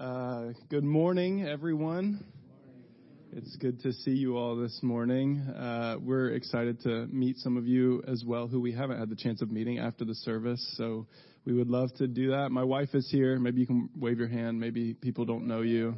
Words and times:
Uh, 0.00 0.54
good 0.70 0.82
morning, 0.82 1.46
everyone. 1.46 2.24
It's 3.34 3.54
good 3.56 3.82
to 3.82 3.92
see 3.92 4.12
you 4.12 4.38
all 4.38 4.56
this 4.56 4.80
morning. 4.82 5.40
Uh, 5.40 5.98
we're 6.00 6.30
excited 6.30 6.80
to 6.84 7.06
meet 7.08 7.36
some 7.36 7.58
of 7.58 7.66
you 7.66 8.02
as 8.08 8.24
well 8.26 8.48
who 8.48 8.62
we 8.62 8.72
haven't 8.72 8.98
had 8.98 9.10
the 9.10 9.14
chance 9.14 9.42
of 9.42 9.50
meeting 9.50 9.78
after 9.78 10.06
the 10.06 10.14
service. 10.14 10.66
So 10.78 11.06
we 11.44 11.52
would 11.52 11.68
love 11.68 11.90
to 11.98 12.06
do 12.06 12.30
that. 12.30 12.48
My 12.50 12.64
wife 12.64 12.94
is 12.94 13.10
here. 13.10 13.38
Maybe 13.38 13.60
you 13.60 13.66
can 13.66 13.90
wave 13.94 14.18
your 14.18 14.28
hand. 14.28 14.58
Maybe 14.58 14.94
people 14.94 15.26
don't 15.26 15.46
know 15.46 15.60
you. 15.60 15.96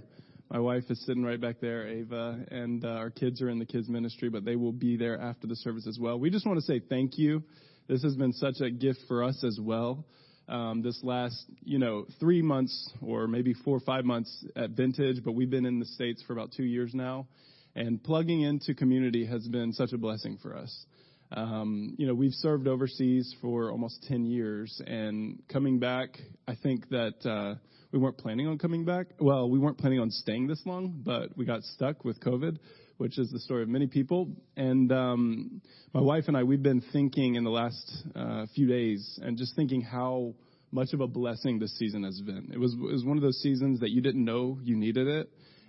My 0.50 0.58
wife 0.58 0.82
is 0.90 1.00
sitting 1.06 1.22
right 1.22 1.40
back 1.40 1.60
there, 1.60 1.86
Ava, 1.86 2.44
and 2.50 2.84
uh, 2.84 2.88
our 2.88 3.10
kids 3.10 3.40
are 3.40 3.50
in 3.50 3.60
the 3.60 3.66
kids 3.66 3.88
ministry, 3.88 4.30
but 4.30 4.44
they 4.44 4.56
will 4.56 4.72
be 4.72 4.96
there 4.96 5.20
after 5.20 5.46
the 5.46 5.54
service 5.54 5.86
as 5.86 6.00
well. 6.00 6.18
We 6.18 6.28
just 6.28 6.44
want 6.44 6.58
to 6.58 6.64
say 6.64 6.80
thank 6.80 7.18
you. 7.18 7.44
This 7.86 8.02
has 8.02 8.16
been 8.16 8.32
such 8.32 8.60
a 8.62 8.68
gift 8.68 8.98
for 9.06 9.22
us 9.22 9.44
as 9.44 9.60
well 9.62 10.04
um, 10.48 10.82
this 10.82 10.98
last, 11.02 11.44
you 11.64 11.78
know, 11.78 12.06
three 12.20 12.42
months 12.42 12.92
or 13.00 13.26
maybe 13.26 13.54
four 13.64 13.76
or 13.76 13.80
five 13.80 14.04
months 14.04 14.44
at 14.56 14.70
Vintage, 14.70 15.22
but 15.24 15.32
we've 15.32 15.50
been 15.50 15.66
in 15.66 15.78
the 15.78 15.86
States 15.86 16.22
for 16.26 16.32
about 16.32 16.52
two 16.52 16.64
years 16.64 16.92
now. 16.94 17.26
And 17.74 18.02
plugging 18.02 18.42
into 18.42 18.74
community 18.74 19.24
has 19.26 19.46
been 19.48 19.72
such 19.72 19.92
a 19.92 19.98
blessing 19.98 20.38
for 20.42 20.56
us. 20.56 20.86
Um, 21.34 21.94
you 21.96 22.06
know, 22.06 22.14
we've 22.14 22.34
served 22.34 22.68
overseas 22.68 23.34
for 23.40 23.70
almost 23.70 24.04
10 24.08 24.26
years, 24.26 24.82
and 24.86 25.42
coming 25.48 25.78
back, 25.78 26.18
I 26.46 26.54
think 26.62 26.90
that 26.90 27.24
uh, 27.24 27.54
we 27.90 27.98
weren't 27.98 28.18
planning 28.18 28.46
on 28.48 28.58
coming 28.58 28.84
back. 28.84 29.06
Well, 29.18 29.48
we 29.48 29.58
weren't 29.58 29.78
planning 29.78 30.00
on 30.00 30.10
staying 30.10 30.48
this 30.48 30.60
long, 30.66 31.00
but 31.02 31.34
we 31.36 31.46
got 31.46 31.62
stuck 31.62 32.04
with 32.04 32.20
COVID 32.20 32.58
which 33.02 33.18
is 33.18 33.32
the 33.32 33.40
story 33.40 33.64
of 33.64 33.68
many 33.68 33.88
people. 33.88 34.28
And 34.56 34.92
um, 34.92 35.60
my 35.92 36.00
wife 36.00 36.26
and 36.28 36.36
I, 36.36 36.44
we've 36.44 36.62
been 36.62 36.84
thinking 36.92 37.34
in 37.34 37.42
the 37.42 37.50
last 37.50 38.04
uh, 38.14 38.46
few 38.54 38.68
days 38.68 39.18
and 39.20 39.36
just 39.36 39.56
thinking 39.56 39.80
how 39.80 40.34
much 40.70 40.92
of 40.92 41.00
a 41.00 41.08
blessing 41.08 41.58
this 41.58 41.76
season 41.80 42.04
has 42.04 42.20
been. 42.20 42.50
It 42.54 42.58
was, 42.58 42.74
it 42.74 42.80
was 42.80 43.04
one 43.04 43.16
of 43.16 43.22
those 43.24 43.40
seasons 43.42 43.80
that 43.80 43.90
you 43.90 44.02
didn't 44.02 44.24
know 44.24 44.56
you 44.62 44.76
needed 44.76 45.08
it. 45.08 45.28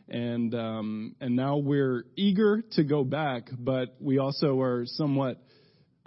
And 0.09 0.53
um, 0.53 1.15
and 1.21 1.35
now 1.35 1.57
we're 1.57 2.05
eager 2.15 2.61
to 2.73 2.83
go 2.83 3.03
back, 3.03 3.49
but 3.57 3.95
we 3.99 4.19
also 4.19 4.59
are 4.61 4.83
somewhat 4.85 5.41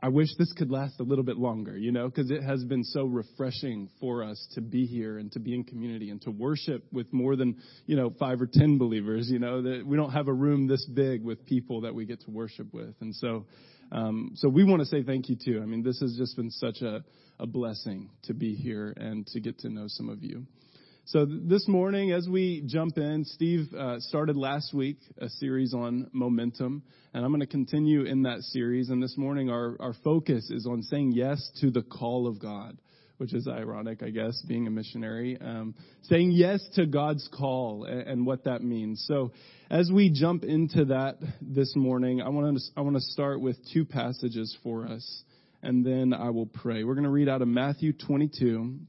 I 0.06 0.08
wish 0.08 0.28
this 0.38 0.52
could 0.52 0.70
last 0.70 1.00
a 1.00 1.02
little 1.02 1.24
bit 1.24 1.36
longer, 1.36 1.76
you 1.76 1.90
know, 1.90 2.08
because 2.08 2.30
it 2.30 2.40
has 2.40 2.62
been 2.62 2.84
so 2.84 3.06
refreshing 3.06 3.88
for 3.98 4.22
us 4.22 4.46
to 4.54 4.60
be 4.60 4.86
here 4.86 5.18
and 5.18 5.32
to 5.32 5.40
be 5.40 5.52
in 5.52 5.64
community 5.64 6.10
and 6.10 6.22
to 6.22 6.30
worship 6.30 6.84
with 6.92 7.12
more 7.12 7.34
than, 7.34 7.60
you 7.86 7.96
know, 7.96 8.10
five 8.16 8.40
or 8.40 8.46
ten 8.46 8.78
believers, 8.78 9.28
you 9.28 9.40
know, 9.40 9.62
that 9.62 9.84
we 9.84 9.96
don't 9.96 10.12
have 10.12 10.28
a 10.28 10.32
room 10.32 10.68
this 10.68 10.86
big 10.86 11.24
with 11.24 11.44
people 11.44 11.80
that 11.80 11.92
we 11.92 12.06
get 12.06 12.20
to 12.20 12.30
worship 12.30 12.72
with. 12.72 12.94
And 13.00 13.16
so, 13.16 13.46
um, 13.90 14.30
so 14.36 14.48
we 14.48 14.62
want 14.62 14.78
to 14.78 14.86
say 14.86 15.02
thank 15.02 15.28
you 15.28 15.34
too. 15.44 15.58
I 15.60 15.66
mean, 15.66 15.82
this 15.82 15.98
has 15.98 16.14
just 16.16 16.36
been 16.36 16.52
such 16.52 16.82
a, 16.82 17.02
a 17.40 17.46
blessing 17.48 18.10
to 18.26 18.32
be 18.32 18.54
here 18.54 18.94
and 18.96 19.26
to 19.26 19.40
get 19.40 19.58
to 19.60 19.68
know 19.68 19.86
some 19.88 20.08
of 20.08 20.22
you. 20.22 20.46
So 21.10 21.24
this 21.24 21.68
morning, 21.68 22.10
as 22.10 22.28
we 22.28 22.64
jump 22.66 22.98
in, 22.98 23.24
Steve 23.24 23.72
uh, 23.72 24.00
started 24.00 24.36
last 24.36 24.74
week 24.74 24.98
a 25.18 25.28
series 25.28 25.72
on 25.72 26.10
momentum, 26.12 26.82
and 27.14 27.24
I'm 27.24 27.30
going 27.30 27.42
to 27.42 27.46
continue 27.46 28.02
in 28.02 28.24
that 28.24 28.40
series. 28.40 28.90
And 28.90 29.00
this 29.00 29.16
morning, 29.16 29.48
our, 29.48 29.76
our 29.78 29.94
focus 30.02 30.50
is 30.50 30.66
on 30.66 30.82
saying 30.82 31.12
yes 31.12 31.48
to 31.60 31.70
the 31.70 31.82
call 31.82 32.26
of 32.26 32.40
God, 32.40 32.76
which 33.18 33.34
is 33.34 33.46
ironic, 33.46 34.02
I 34.02 34.10
guess, 34.10 34.42
being 34.48 34.66
a 34.66 34.70
missionary. 34.70 35.38
Um, 35.40 35.76
saying 36.02 36.32
yes 36.32 36.60
to 36.74 36.86
God's 36.86 37.28
call 37.32 37.84
and, 37.84 38.00
and, 38.00 38.26
what 38.26 38.42
that 38.42 38.64
means. 38.64 39.04
So 39.06 39.30
as 39.70 39.88
we 39.92 40.10
jump 40.10 40.42
into 40.42 40.86
that 40.86 41.18
this 41.40 41.72
morning, 41.76 42.20
I 42.20 42.30
want 42.30 42.56
to 42.56 42.62
I 42.76 42.80
want 42.80 42.96
to 42.96 43.02
start 43.02 43.40
with 43.40 43.56
two 43.72 43.84
passages 43.84 44.58
for 44.64 44.88
us, 44.88 45.22
and 45.62 45.86
then 45.86 46.12
I 46.12 46.30
will 46.30 46.46
pray. 46.46 46.82
We're 46.82 46.94
going 46.94 47.04
to 47.04 47.10
read 47.10 47.28
out 47.28 47.42
of 47.42 47.48
Matthew 47.48 47.92
22 47.92 48.80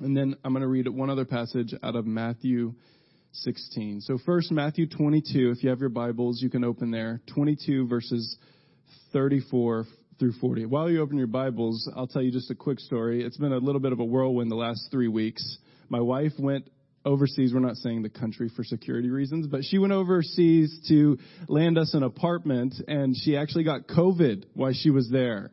and 0.00 0.16
then 0.16 0.36
I'm 0.44 0.52
going 0.52 0.62
to 0.62 0.68
read 0.68 0.88
one 0.88 1.08
other 1.08 1.24
passage 1.24 1.74
out 1.82 1.96
of 1.96 2.06
Matthew 2.06 2.74
16. 3.32 4.02
So 4.02 4.18
first, 4.26 4.52
Matthew 4.52 4.86
22. 4.86 5.54
If 5.56 5.62
you 5.62 5.70
have 5.70 5.80
your 5.80 5.88
Bibles, 5.88 6.40
you 6.42 6.50
can 6.50 6.64
open 6.64 6.90
there. 6.90 7.20
22 7.34 7.86
verses 7.88 8.36
34 9.12 9.86
through 10.18 10.32
40. 10.32 10.66
While 10.66 10.90
you 10.90 11.00
open 11.00 11.16
your 11.16 11.26
Bibles, 11.26 11.90
I'll 11.96 12.06
tell 12.06 12.20
you 12.20 12.30
just 12.30 12.50
a 12.50 12.54
quick 12.54 12.78
story. 12.78 13.24
It's 13.24 13.38
been 13.38 13.52
a 13.52 13.58
little 13.58 13.80
bit 13.80 13.92
of 13.92 14.00
a 14.00 14.04
whirlwind 14.04 14.50
the 14.50 14.56
last 14.56 14.88
three 14.90 15.08
weeks. 15.08 15.58
My 15.88 16.00
wife 16.00 16.32
went 16.38 16.68
overseas. 17.06 17.54
We're 17.54 17.60
not 17.60 17.76
saying 17.76 18.02
the 18.02 18.10
country 18.10 18.50
for 18.54 18.64
security 18.64 19.08
reasons, 19.08 19.46
but 19.46 19.64
she 19.64 19.78
went 19.78 19.94
overseas 19.94 20.78
to 20.88 21.16
land 21.48 21.78
us 21.78 21.94
an 21.94 22.02
apartment 22.02 22.74
and 22.86 23.16
she 23.16 23.36
actually 23.36 23.64
got 23.64 23.86
COVID 23.86 24.44
while 24.52 24.72
she 24.74 24.90
was 24.90 25.08
there. 25.10 25.52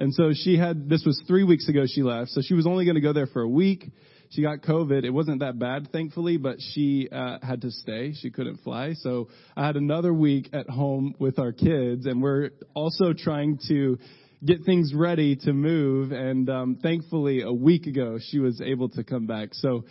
And 0.00 0.14
so 0.14 0.32
she 0.32 0.56
had, 0.56 0.88
this 0.88 1.04
was 1.04 1.22
three 1.28 1.44
weeks 1.44 1.68
ago 1.68 1.84
she 1.86 2.02
left, 2.02 2.30
so 2.30 2.40
she 2.42 2.54
was 2.54 2.66
only 2.66 2.86
going 2.86 2.94
to 2.94 3.02
go 3.02 3.12
there 3.12 3.26
for 3.26 3.42
a 3.42 3.48
week. 3.48 3.84
She 4.30 4.40
got 4.40 4.62
COVID. 4.62 5.04
It 5.04 5.10
wasn't 5.10 5.40
that 5.40 5.58
bad, 5.58 5.92
thankfully, 5.92 6.38
but 6.38 6.56
she 6.58 7.08
uh, 7.12 7.36
had 7.42 7.60
to 7.62 7.70
stay. 7.70 8.14
She 8.14 8.30
couldn't 8.30 8.60
fly. 8.64 8.94
So 8.94 9.28
I 9.54 9.66
had 9.66 9.76
another 9.76 10.14
week 10.14 10.48
at 10.54 10.70
home 10.70 11.14
with 11.18 11.38
our 11.38 11.52
kids, 11.52 12.06
and 12.06 12.22
we're 12.22 12.50
also 12.72 13.12
trying 13.12 13.58
to 13.68 13.98
get 14.42 14.64
things 14.64 14.94
ready 14.94 15.36
to 15.36 15.52
move. 15.52 16.12
And 16.12 16.48
um, 16.48 16.78
thankfully, 16.82 17.42
a 17.42 17.52
week 17.52 17.86
ago, 17.86 18.18
she 18.20 18.38
was 18.38 18.62
able 18.62 18.88
to 18.90 19.04
come 19.04 19.26
back. 19.26 19.50
So 19.52 19.84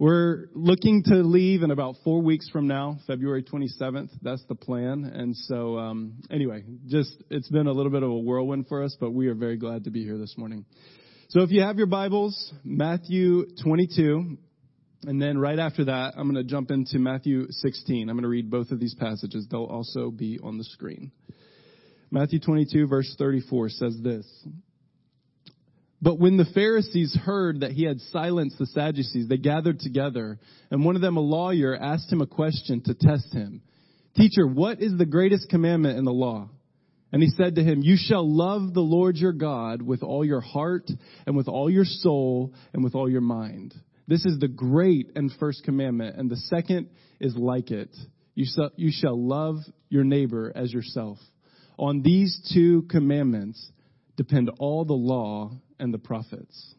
we're 0.00 0.48
looking 0.54 1.02
to 1.02 1.16
leave 1.16 1.62
in 1.62 1.70
about 1.70 1.94
four 2.02 2.22
weeks 2.22 2.48
from 2.48 2.66
now, 2.66 2.96
February 3.06 3.42
27th. 3.42 4.08
That's 4.22 4.42
the 4.48 4.54
plan. 4.54 5.04
And 5.04 5.36
so, 5.36 5.76
um, 5.76 6.22
anyway, 6.30 6.64
just 6.86 7.22
it's 7.28 7.50
been 7.50 7.66
a 7.66 7.72
little 7.72 7.92
bit 7.92 8.02
of 8.02 8.08
a 8.08 8.18
whirlwind 8.18 8.66
for 8.66 8.82
us, 8.82 8.96
but 8.98 9.10
we 9.10 9.28
are 9.28 9.34
very 9.34 9.58
glad 9.58 9.84
to 9.84 9.90
be 9.90 10.02
here 10.02 10.16
this 10.16 10.38
morning. 10.38 10.64
So, 11.28 11.42
if 11.42 11.50
you 11.50 11.60
have 11.60 11.76
your 11.76 11.86
Bibles, 11.86 12.50
Matthew 12.64 13.44
22, 13.62 14.38
and 15.02 15.20
then 15.20 15.36
right 15.36 15.58
after 15.58 15.84
that, 15.84 16.14
I'm 16.16 16.32
going 16.32 16.42
to 16.42 16.50
jump 16.50 16.70
into 16.70 16.98
Matthew 16.98 17.48
16. 17.50 18.08
I'm 18.08 18.16
going 18.16 18.22
to 18.22 18.28
read 18.28 18.50
both 18.50 18.70
of 18.70 18.80
these 18.80 18.94
passages. 18.94 19.48
They'll 19.50 19.64
also 19.64 20.10
be 20.10 20.40
on 20.42 20.56
the 20.56 20.64
screen. 20.64 21.12
Matthew 22.10 22.40
22, 22.40 22.86
verse 22.86 23.14
34 23.18 23.68
says 23.68 24.00
this. 24.02 24.26
But 26.02 26.18
when 26.18 26.36
the 26.36 26.46
Pharisees 26.54 27.14
heard 27.14 27.60
that 27.60 27.72
he 27.72 27.84
had 27.84 28.00
silenced 28.10 28.58
the 28.58 28.66
Sadducees, 28.66 29.28
they 29.28 29.36
gathered 29.36 29.80
together, 29.80 30.38
and 30.70 30.84
one 30.84 30.96
of 30.96 31.02
them, 31.02 31.18
a 31.18 31.20
lawyer, 31.20 31.76
asked 31.76 32.10
him 32.10 32.22
a 32.22 32.26
question 32.26 32.82
to 32.82 32.94
test 32.94 33.32
him. 33.34 33.60
Teacher, 34.16 34.46
what 34.46 34.80
is 34.80 34.96
the 34.96 35.06
greatest 35.06 35.50
commandment 35.50 35.98
in 35.98 36.04
the 36.04 36.12
law? 36.12 36.48
And 37.12 37.22
he 37.22 37.28
said 37.28 37.56
to 37.56 37.64
him, 37.64 37.82
You 37.82 37.96
shall 37.98 38.26
love 38.26 38.72
the 38.72 38.80
Lord 38.80 39.16
your 39.16 39.32
God 39.32 39.82
with 39.82 40.02
all 40.02 40.24
your 40.24 40.40
heart, 40.40 40.90
and 41.26 41.36
with 41.36 41.48
all 41.48 41.68
your 41.68 41.84
soul, 41.84 42.54
and 42.72 42.82
with 42.82 42.94
all 42.94 43.10
your 43.10 43.20
mind. 43.20 43.74
This 44.08 44.24
is 44.24 44.38
the 44.38 44.48
great 44.48 45.10
and 45.16 45.30
first 45.38 45.64
commandment, 45.64 46.16
and 46.16 46.30
the 46.30 46.36
second 46.36 46.88
is 47.20 47.36
like 47.36 47.70
it. 47.70 47.94
You 48.34 48.46
shall, 48.46 48.70
you 48.76 48.90
shall 48.92 49.20
love 49.20 49.56
your 49.88 50.04
neighbor 50.04 50.50
as 50.54 50.72
yourself. 50.72 51.18
On 51.78 52.02
these 52.02 52.40
two 52.54 52.82
commandments 52.90 53.70
depend 54.20 54.50
all 54.58 54.84
the 54.84 54.92
law 54.92 55.50
and 55.78 55.94
the 55.94 55.98
prophets. 55.98 56.74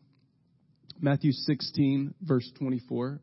Matthew 1.00 1.32
16, 1.32 2.14
verse 2.22 2.48
24. 2.60 3.20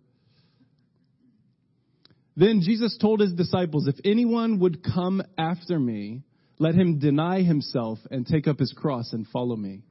Then 2.34 2.60
Jesus 2.60 2.98
told 3.00 3.20
his 3.20 3.32
disciples, 3.34 3.86
If 3.86 3.94
anyone 4.04 4.58
would 4.58 4.82
come 4.82 5.22
after 5.38 5.78
me, 5.78 6.22
let 6.58 6.74
him 6.74 6.98
deny 6.98 7.42
himself 7.42 8.00
and 8.10 8.26
take 8.26 8.48
up 8.48 8.58
his 8.58 8.74
cross 8.76 9.12
and 9.12 9.24
follow 9.28 9.54
me. 9.54 9.84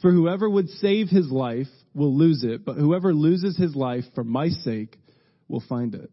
For 0.00 0.12
whoever 0.12 0.48
would 0.48 0.70
save 0.70 1.10
his 1.10 1.30
life 1.30 1.68
will 1.92 2.16
lose 2.16 2.44
it, 2.44 2.64
but 2.64 2.76
whoever 2.76 3.12
loses 3.12 3.58
his 3.58 3.76
life 3.76 4.04
for 4.14 4.24
my 4.24 4.48
sake 4.48 4.96
will 5.46 5.62
find 5.68 5.94
it. 5.94 6.10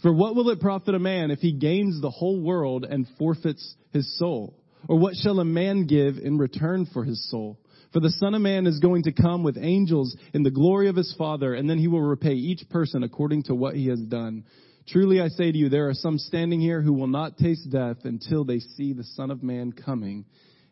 For 0.00 0.12
what 0.12 0.36
will 0.36 0.48
it 0.50 0.60
profit 0.60 0.94
a 0.94 1.00
man 1.00 1.32
if 1.32 1.40
he 1.40 1.54
gains 1.54 2.00
the 2.00 2.10
whole 2.10 2.40
world 2.40 2.86
and 2.88 3.04
forfeits 3.18 3.74
his 3.92 4.16
soul? 4.16 4.60
Or 4.88 4.98
what 4.98 5.14
shall 5.16 5.40
a 5.40 5.44
man 5.44 5.86
give 5.86 6.18
in 6.18 6.38
return 6.38 6.86
for 6.92 7.04
his 7.04 7.30
soul? 7.30 7.58
For 7.92 8.00
the 8.00 8.10
Son 8.10 8.34
of 8.34 8.42
Man 8.42 8.66
is 8.66 8.80
going 8.80 9.04
to 9.04 9.12
come 9.12 9.44
with 9.44 9.56
angels 9.56 10.16
in 10.32 10.42
the 10.42 10.50
glory 10.50 10.88
of 10.88 10.96
his 10.96 11.14
Father, 11.16 11.54
and 11.54 11.70
then 11.70 11.78
he 11.78 11.86
will 11.86 12.02
repay 12.02 12.34
each 12.34 12.68
person 12.68 13.04
according 13.04 13.44
to 13.44 13.54
what 13.54 13.76
he 13.76 13.86
has 13.88 14.00
done. 14.00 14.44
Truly 14.88 15.20
I 15.20 15.28
say 15.28 15.52
to 15.52 15.56
you, 15.56 15.68
there 15.68 15.88
are 15.88 15.94
some 15.94 16.18
standing 16.18 16.60
here 16.60 16.82
who 16.82 16.92
will 16.92 17.06
not 17.06 17.38
taste 17.38 17.70
death 17.70 17.98
until 18.04 18.44
they 18.44 18.58
see 18.58 18.92
the 18.92 19.04
Son 19.04 19.30
of 19.30 19.42
Man 19.42 19.72
coming 19.72 20.24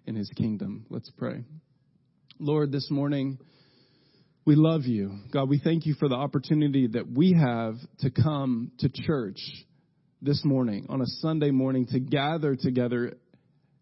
in 0.05 0.17
his 0.17 0.29
kingdom. 0.37 0.85
Let's 0.91 1.11
pray. 1.17 1.44
Lord, 2.38 2.73
this 2.73 2.91
morning, 2.91 3.38
we 4.44 4.56
love 4.56 4.82
you. 4.85 5.20
God, 5.32 5.49
we 5.49 5.61
thank 5.62 5.87
you 5.87 5.94
for 5.94 6.08
the 6.08 6.17
opportunity 6.17 6.88
that 6.88 7.08
we 7.08 7.35
have 7.35 7.76
to 8.00 8.11
come 8.11 8.73
to 8.81 8.88
church 8.88 9.38
this 10.20 10.44
morning, 10.44 10.87
on 10.88 11.00
a 11.00 11.06
Sunday 11.06 11.53
morning, 11.53 11.87
to 11.87 12.00
gather 12.00 12.56
together 12.56 13.15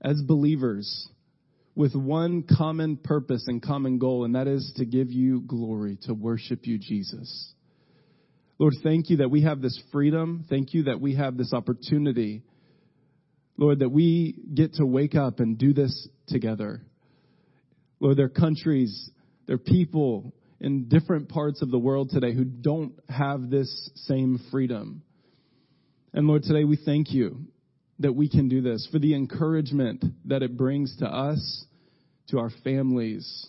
as 0.02 0.20
believers 0.22 1.08
with 1.74 1.94
one 1.94 2.42
common 2.42 2.96
purpose 2.96 3.44
and 3.46 3.62
common 3.62 3.98
goal, 3.98 4.24
and 4.24 4.34
that 4.34 4.46
is 4.46 4.72
to 4.76 4.84
give 4.84 5.10
you 5.10 5.40
glory, 5.40 5.98
to 6.02 6.14
worship 6.14 6.66
you, 6.66 6.78
Jesus. 6.78 7.54
Lord, 8.58 8.74
thank 8.82 9.08
you 9.08 9.18
that 9.18 9.30
we 9.30 9.42
have 9.42 9.62
this 9.62 9.80
freedom. 9.90 10.44
Thank 10.50 10.74
you 10.74 10.84
that 10.84 11.00
we 11.00 11.14
have 11.14 11.36
this 11.36 11.52
opportunity. 11.54 12.42
Lord, 13.56 13.78
that 13.78 13.88
we 13.88 14.36
get 14.54 14.74
to 14.74 14.86
wake 14.86 15.14
up 15.14 15.40
and 15.40 15.56
do 15.56 15.72
this 15.72 16.08
together. 16.28 16.82
Lord, 18.00 18.18
there 18.18 18.26
are 18.26 18.30
countries, 18.30 19.10
there 19.46 19.56
are 19.56 19.58
people 19.58 20.34
in 20.60 20.88
different 20.88 21.28
parts 21.28 21.62
of 21.62 21.70
the 21.70 21.78
world 21.78 22.10
today 22.10 22.34
who 22.34 22.44
don't 22.44 22.92
have 23.08 23.48
this 23.48 23.90
same 23.94 24.38
freedom. 24.50 25.02
And 26.12 26.26
Lord, 26.26 26.42
today 26.42 26.64
we 26.64 26.76
thank 26.76 27.12
you 27.12 27.46
that 28.00 28.12
we 28.12 28.28
can 28.28 28.48
do 28.48 28.60
this, 28.60 28.88
for 28.90 28.98
the 28.98 29.14
encouragement 29.14 30.04
that 30.24 30.42
it 30.42 30.56
brings 30.56 30.96
to 30.98 31.06
us, 31.06 31.64
to 32.28 32.38
our 32.38 32.50
families, 32.64 33.48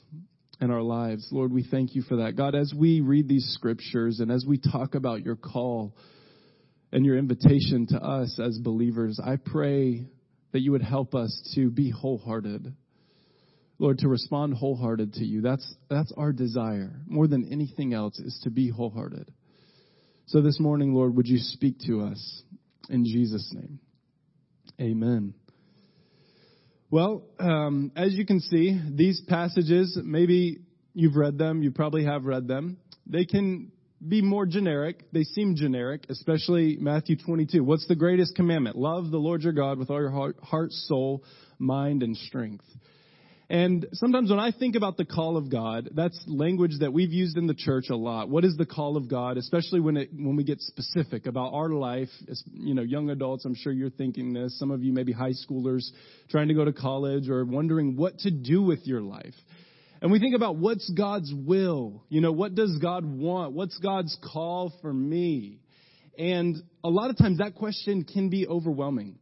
and 0.60 0.72
our 0.72 0.82
lives. 0.82 1.28
Lord, 1.32 1.52
we 1.52 1.64
thank 1.64 1.96
you 1.96 2.04
for 2.04 2.18
that. 2.18 2.36
God, 2.36 2.54
as 2.54 2.74
we 2.78 3.02
read 3.02 3.28
these 3.28 3.52
scriptures 3.58 4.20
and 4.20 4.32
as 4.32 4.46
we 4.48 4.60
talk 4.60 4.94
about 4.94 5.24
your 5.24 5.36
call 5.36 5.96
and 6.92 7.06
your 7.06 7.18
invitation 7.18 7.88
to 7.88 7.98
us 7.98 8.40
as 8.40 8.60
believers, 8.60 9.20
I 9.24 9.38
pray 9.38 10.06
that 10.52 10.60
you 10.60 10.72
would 10.74 10.84
help 10.84 11.16
us 11.16 11.52
to 11.56 11.72
be 11.72 11.90
wholehearted. 11.90 12.76
Lord, 13.80 14.00
to 14.00 14.08
respond 14.08 14.54
wholehearted 14.54 15.14
to 15.14 15.26
you. 15.26 15.42
That's, 15.42 15.76
that's 15.90 16.14
our 16.16 16.32
desire. 16.32 16.92
More 17.08 17.28
than 17.28 17.52
anything 17.52 17.94
else 17.94 18.20
is 18.20 18.40
to 18.44 18.52
be 18.52 18.70
wholehearted. 18.70 19.32
So 20.28 20.42
this 20.42 20.60
morning, 20.60 20.94
Lord, 20.94 21.16
would 21.16 21.28
you 21.28 21.40
speak 21.40 21.80
to 21.88 22.02
us 22.02 22.44
in 22.90 23.06
Jesus' 23.06 23.52
name? 23.54 23.80
Amen. 24.82 25.36
Well, 26.90 27.24
um, 27.40 27.92
as 27.96 28.14
you 28.14 28.26
can 28.26 28.40
see, 28.40 28.82
these 28.90 29.22
passages, 29.28 29.98
maybe 30.04 30.62
you've 30.94 31.16
read 31.16 31.38
them, 31.38 31.62
you 31.62 31.72
probably 31.72 32.04
have 32.06 32.26
read 32.26 32.48
them. 32.48 32.78
They 33.06 33.26
can 33.26 33.72
be 34.06 34.24
more 34.24 34.48
generic. 34.48 35.04
They 35.14 35.24
seem 35.24 35.56
generic, 35.56 36.06
especially 36.10 36.78
Matthew 36.80 37.16
22. 37.16 37.64
What's 37.64 37.88
the 37.88 37.96
greatest 37.96 38.36
commandment? 38.36 38.76
Love 38.76 39.12
the 39.12 39.20
Lord 39.20 39.44
your 39.44 39.54
God 39.54 39.78
with 39.78 39.92
all 39.92 40.00
your 40.00 40.10
heart, 40.10 40.38
heart 40.42 40.72
soul, 40.72 41.24
mind, 41.60 42.02
and 42.02 42.18
strength. 42.18 42.66
And 43.52 43.86
sometimes 43.92 44.30
when 44.30 44.40
I 44.40 44.54
think 44.54 44.78
about 44.78 44.96
the 44.96 45.04
call 45.04 45.36
of 45.36 45.52
God, 45.52 45.90
that's 45.94 46.18
language 46.26 46.72
that 46.80 46.94
we've 46.94 47.12
used 47.12 47.36
in 47.36 47.48
the 47.48 47.54
church 47.54 47.90
a 47.90 47.98
lot. 47.98 48.30
What 48.30 48.46
is 48.46 48.56
the 48.56 48.66
call 48.66 48.96
of 48.96 49.10
God, 49.10 49.36
especially 49.36 49.82
when 49.82 49.98
it 49.98 50.10
when 50.14 50.38
we 50.38 50.46
get 50.46 50.62
specific 50.62 51.26
about 51.26 51.54
our 51.54 51.68
life? 51.68 52.08
As, 52.30 52.42
you 52.54 52.74
know, 52.74 52.82
young 52.82 53.10
adults, 53.10 53.44
I'm 53.44 53.54
sure 53.54 53.74
you're 53.74 53.90
thinking 53.90 54.32
this. 54.32 54.58
Some 54.58 54.72
of 54.72 54.82
you 54.84 54.94
maybe 54.94 55.12
high 55.12 55.34
schoolers 55.34 55.84
trying 56.30 56.48
to 56.48 56.54
go 56.54 56.64
to 56.64 56.72
college 56.72 57.28
or 57.28 57.44
wondering 57.44 57.98
what 57.98 58.20
to 58.20 58.32
do 58.32 58.62
with 58.62 58.88
your 58.88 59.02
life. 59.02 59.36
And 60.02 60.14
we 60.14 60.20
think 60.20 60.34
about 60.34 60.56
what's 60.56 60.90
God's 60.90 61.34
will? 61.36 62.06
You 62.08 62.22
know, 62.22 62.32
what 62.32 62.56
does 62.56 62.78
God 62.82 63.04
want? 63.04 63.52
What's 63.52 63.78
God's 63.80 64.18
call 64.34 64.72
for 64.82 64.94
me? 64.94 65.60
And 66.18 66.56
a 66.86 66.90
lot 66.90 67.10
of 67.10 67.18
times 67.18 67.40
that 67.40 67.56
question 67.56 68.06
can 68.06 68.30
be 68.30 68.48
overwhelming. 68.48 69.20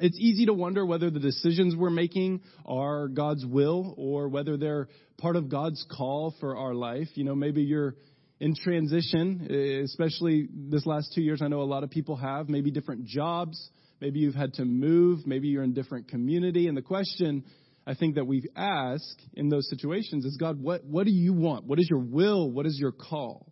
It's 0.00 0.18
easy 0.18 0.46
to 0.46 0.54
wonder 0.54 0.84
whether 0.86 1.10
the 1.10 1.20
decisions 1.20 1.76
we're 1.76 1.90
making 1.90 2.40
are 2.64 3.06
God's 3.08 3.44
will 3.44 3.94
or 3.98 4.28
whether 4.28 4.56
they're 4.56 4.88
part 5.18 5.36
of 5.36 5.50
God's 5.50 5.84
call 5.94 6.34
for 6.40 6.56
our 6.56 6.74
life. 6.74 7.08
You 7.14 7.24
know, 7.24 7.34
maybe 7.34 7.62
you're 7.62 7.96
in 8.40 8.54
transition, 8.54 9.46
eh, 9.50 9.84
especially 9.84 10.48
this 10.50 10.86
last 10.86 11.12
two 11.14 11.20
years. 11.20 11.42
I 11.42 11.48
know 11.48 11.60
a 11.60 11.64
lot 11.64 11.84
of 11.84 11.90
people 11.90 12.16
have 12.16 12.48
maybe 12.48 12.70
different 12.70 13.04
jobs. 13.04 13.70
Maybe 14.00 14.20
you've 14.20 14.34
had 14.34 14.54
to 14.54 14.64
move. 14.64 15.26
Maybe 15.26 15.48
you're 15.48 15.62
in 15.62 15.74
different 15.74 16.08
community. 16.08 16.66
And 16.66 16.76
the 16.76 16.82
question 16.82 17.44
I 17.86 17.94
think 17.94 18.14
that 18.14 18.26
we 18.26 18.44
ask 18.56 19.04
in 19.34 19.50
those 19.50 19.68
situations 19.68 20.24
is, 20.24 20.38
God, 20.38 20.62
what, 20.62 20.84
what 20.84 21.04
do 21.04 21.12
you 21.12 21.34
want? 21.34 21.66
What 21.66 21.78
is 21.78 21.88
your 21.90 22.00
will? 22.00 22.50
What 22.50 22.64
is 22.64 22.78
your 22.80 22.92
call? 22.92 23.49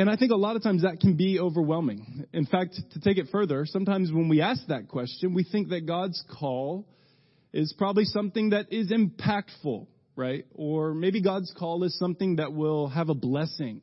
And 0.00 0.08
I 0.08 0.16
think 0.16 0.32
a 0.32 0.36
lot 0.36 0.56
of 0.56 0.62
times 0.62 0.80
that 0.80 0.98
can 0.98 1.14
be 1.14 1.38
overwhelming. 1.38 2.24
In 2.32 2.46
fact, 2.46 2.80
to 2.92 3.00
take 3.00 3.18
it 3.18 3.26
further, 3.30 3.66
sometimes 3.66 4.10
when 4.10 4.30
we 4.30 4.40
ask 4.40 4.66
that 4.68 4.88
question, 4.88 5.34
we 5.34 5.44
think 5.44 5.68
that 5.68 5.86
God's 5.86 6.24
call 6.38 6.88
is 7.52 7.74
probably 7.76 8.06
something 8.06 8.48
that 8.50 8.72
is 8.72 8.90
impactful, 8.90 9.88
right? 10.16 10.46
Or 10.54 10.94
maybe 10.94 11.20
God's 11.20 11.52
call 11.54 11.84
is 11.84 11.98
something 11.98 12.36
that 12.36 12.54
will 12.54 12.88
have 12.88 13.10
a 13.10 13.14
blessing. 13.14 13.82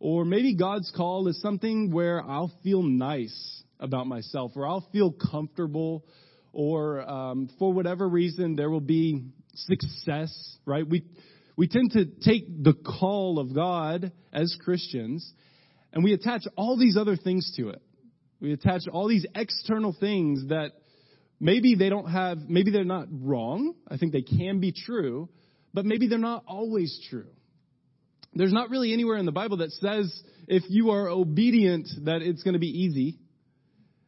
Or 0.00 0.24
maybe 0.24 0.56
God's 0.56 0.92
call 0.96 1.28
is 1.28 1.40
something 1.40 1.92
where 1.92 2.20
I'll 2.20 2.52
feel 2.64 2.82
nice 2.82 3.62
about 3.78 4.08
myself, 4.08 4.50
or 4.56 4.66
I'll 4.66 4.88
feel 4.90 5.12
comfortable, 5.12 6.04
or 6.52 7.08
um, 7.08 7.50
for 7.56 7.72
whatever 7.72 8.08
reason 8.08 8.56
there 8.56 8.68
will 8.68 8.80
be 8.80 9.26
success, 9.54 10.58
right? 10.66 10.84
We 10.88 11.04
we 11.56 11.68
tend 11.68 11.92
to 11.92 12.04
take 12.04 12.62
the 12.62 12.74
call 12.74 13.38
of 13.38 13.54
God 13.54 14.12
as 14.32 14.54
Christians 14.62 15.32
and 15.92 16.04
we 16.04 16.12
attach 16.12 16.42
all 16.56 16.76
these 16.76 16.96
other 16.96 17.16
things 17.16 17.54
to 17.56 17.70
it. 17.70 17.80
We 18.40 18.52
attach 18.52 18.82
all 18.92 19.08
these 19.08 19.24
external 19.34 19.96
things 19.98 20.48
that 20.48 20.72
maybe 21.40 21.74
they 21.74 21.88
don't 21.88 22.10
have, 22.10 22.38
maybe 22.48 22.70
they're 22.70 22.84
not 22.84 23.08
wrong. 23.10 23.74
I 23.88 23.96
think 23.96 24.12
they 24.12 24.22
can 24.22 24.60
be 24.60 24.72
true, 24.72 25.30
but 25.72 25.86
maybe 25.86 26.06
they're 26.08 26.18
not 26.18 26.44
always 26.46 27.00
true. 27.08 27.28
There's 28.34 28.52
not 28.52 28.68
really 28.68 28.92
anywhere 28.92 29.16
in 29.16 29.24
the 29.24 29.32
Bible 29.32 29.58
that 29.58 29.70
says 29.72 30.22
if 30.46 30.64
you 30.68 30.90
are 30.90 31.08
obedient 31.08 31.88
that 32.04 32.20
it's 32.20 32.42
going 32.42 32.52
to 32.52 32.60
be 32.60 32.68
easy. 32.68 33.18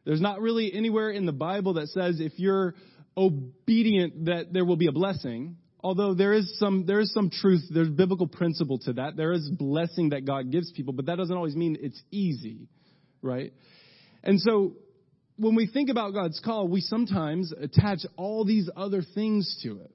There's 0.05 0.21
not 0.21 0.39
really 0.39 0.71
anywhere 0.71 1.09
in 1.09 1.25
the 1.25 1.31
Bible 1.31 1.73
that 1.73 1.87
says 1.87 2.19
if 2.19 2.33
you're 2.37 2.75
obedient 3.17 4.25
that 4.25 4.53
there 4.53 4.63
will 4.63 4.77
be 4.77 4.87
a 4.87 4.91
blessing 4.91 5.57
although 5.81 6.13
there 6.13 6.33
is 6.33 6.57
some 6.59 6.85
there 6.85 6.99
is 6.99 7.13
some 7.13 7.29
truth 7.29 7.61
there's 7.69 7.89
biblical 7.89 8.27
principle 8.27 8.79
to 8.79 8.93
that. 8.93 9.15
There 9.15 9.31
is 9.31 9.49
blessing 9.49 10.09
that 10.09 10.25
god 10.25 10.51
gives 10.51 10.71
people 10.71 10.93
but 10.93 11.05
that 11.05 11.17
doesn't 11.17 11.35
always 11.35 11.55
mean 11.55 11.77
it's 11.79 12.01
easy 12.11 12.67
right? 13.21 13.53
And 14.23 14.39
so 14.39 14.73
when 15.37 15.55
we 15.55 15.67
think 15.67 15.89
about 15.89 16.13
god's 16.13 16.41
call 16.43 16.67
we 16.67 16.81
sometimes 16.81 17.53
attach 17.59 17.99
all 18.17 18.45
these 18.45 18.69
other 18.75 19.01
things 19.15 19.59
to 19.63 19.81
it. 19.81 19.91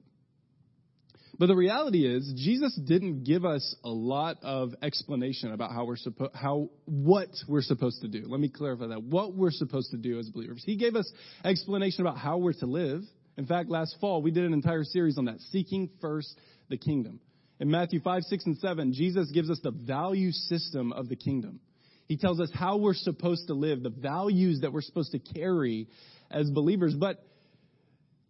But 1.37 1.47
the 1.47 1.55
reality 1.55 2.05
is 2.05 2.33
jesus 2.35 2.75
didn't 2.75 3.23
give 3.23 3.45
us 3.45 3.75
a 3.83 3.89
lot 3.89 4.37
of 4.41 4.73
explanation 4.81 5.51
about 5.51 5.71
how 5.71 5.85
we're 5.85 5.97
supposed 5.97 6.31
how 6.33 6.69
what 6.85 7.29
we're 7.47 7.61
supposed 7.61 8.01
to 8.01 8.07
do. 8.07 8.23
Let 8.25 8.39
me 8.39 8.49
clarify 8.49 8.87
that. 8.87 9.03
What 9.03 9.35
we're 9.35 9.51
supposed 9.51 9.91
to 9.91 9.97
do 9.97 10.17
as 10.19 10.29
believers. 10.29 10.63
He 10.65 10.77
gave 10.77 10.95
us 10.95 11.11
explanation 11.43 12.01
about 12.01 12.17
how 12.17 12.37
we're 12.37 12.53
to 12.53 12.65
live 12.65 13.03
in 13.37 13.45
fact, 13.45 13.69
last 13.69 13.95
fall, 13.99 14.21
we 14.21 14.31
did 14.31 14.45
an 14.45 14.53
entire 14.53 14.83
series 14.83 15.17
on 15.17 15.25
that, 15.25 15.39
seeking 15.51 15.89
first 16.01 16.39
the 16.69 16.77
kingdom. 16.77 17.19
In 17.59 17.69
Matthew 17.69 18.01
5, 18.01 18.23
6, 18.23 18.45
and 18.45 18.57
7, 18.57 18.93
Jesus 18.93 19.31
gives 19.31 19.49
us 19.49 19.59
the 19.63 19.71
value 19.71 20.31
system 20.31 20.91
of 20.93 21.09
the 21.09 21.15
kingdom. 21.15 21.59
He 22.07 22.17
tells 22.17 22.39
us 22.39 22.49
how 22.53 22.77
we're 22.77 22.93
supposed 22.93 23.47
to 23.47 23.53
live, 23.53 23.81
the 23.81 23.89
values 23.89 24.61
that 24.61 24.71
we're 24.71 24.81
supposed 24.81 25.11
to 25.13 25.19
carry 25.19 25.87
as 26.29 26.49
believers. 26.49 26.93
But 26.93 27.23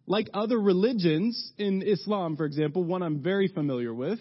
like 0.06 0.28
other 0.32 0.58
religions 0.58 1.52
in 1.58 1.82
Islam, 1.82 2.36
for 2.36 2.44
example, 2.44 2.84
one 2.84 3.02
I'm 3.02 3.22
very 3.22 3.48
familiar 3.48 3.92
with, 3.92 4.18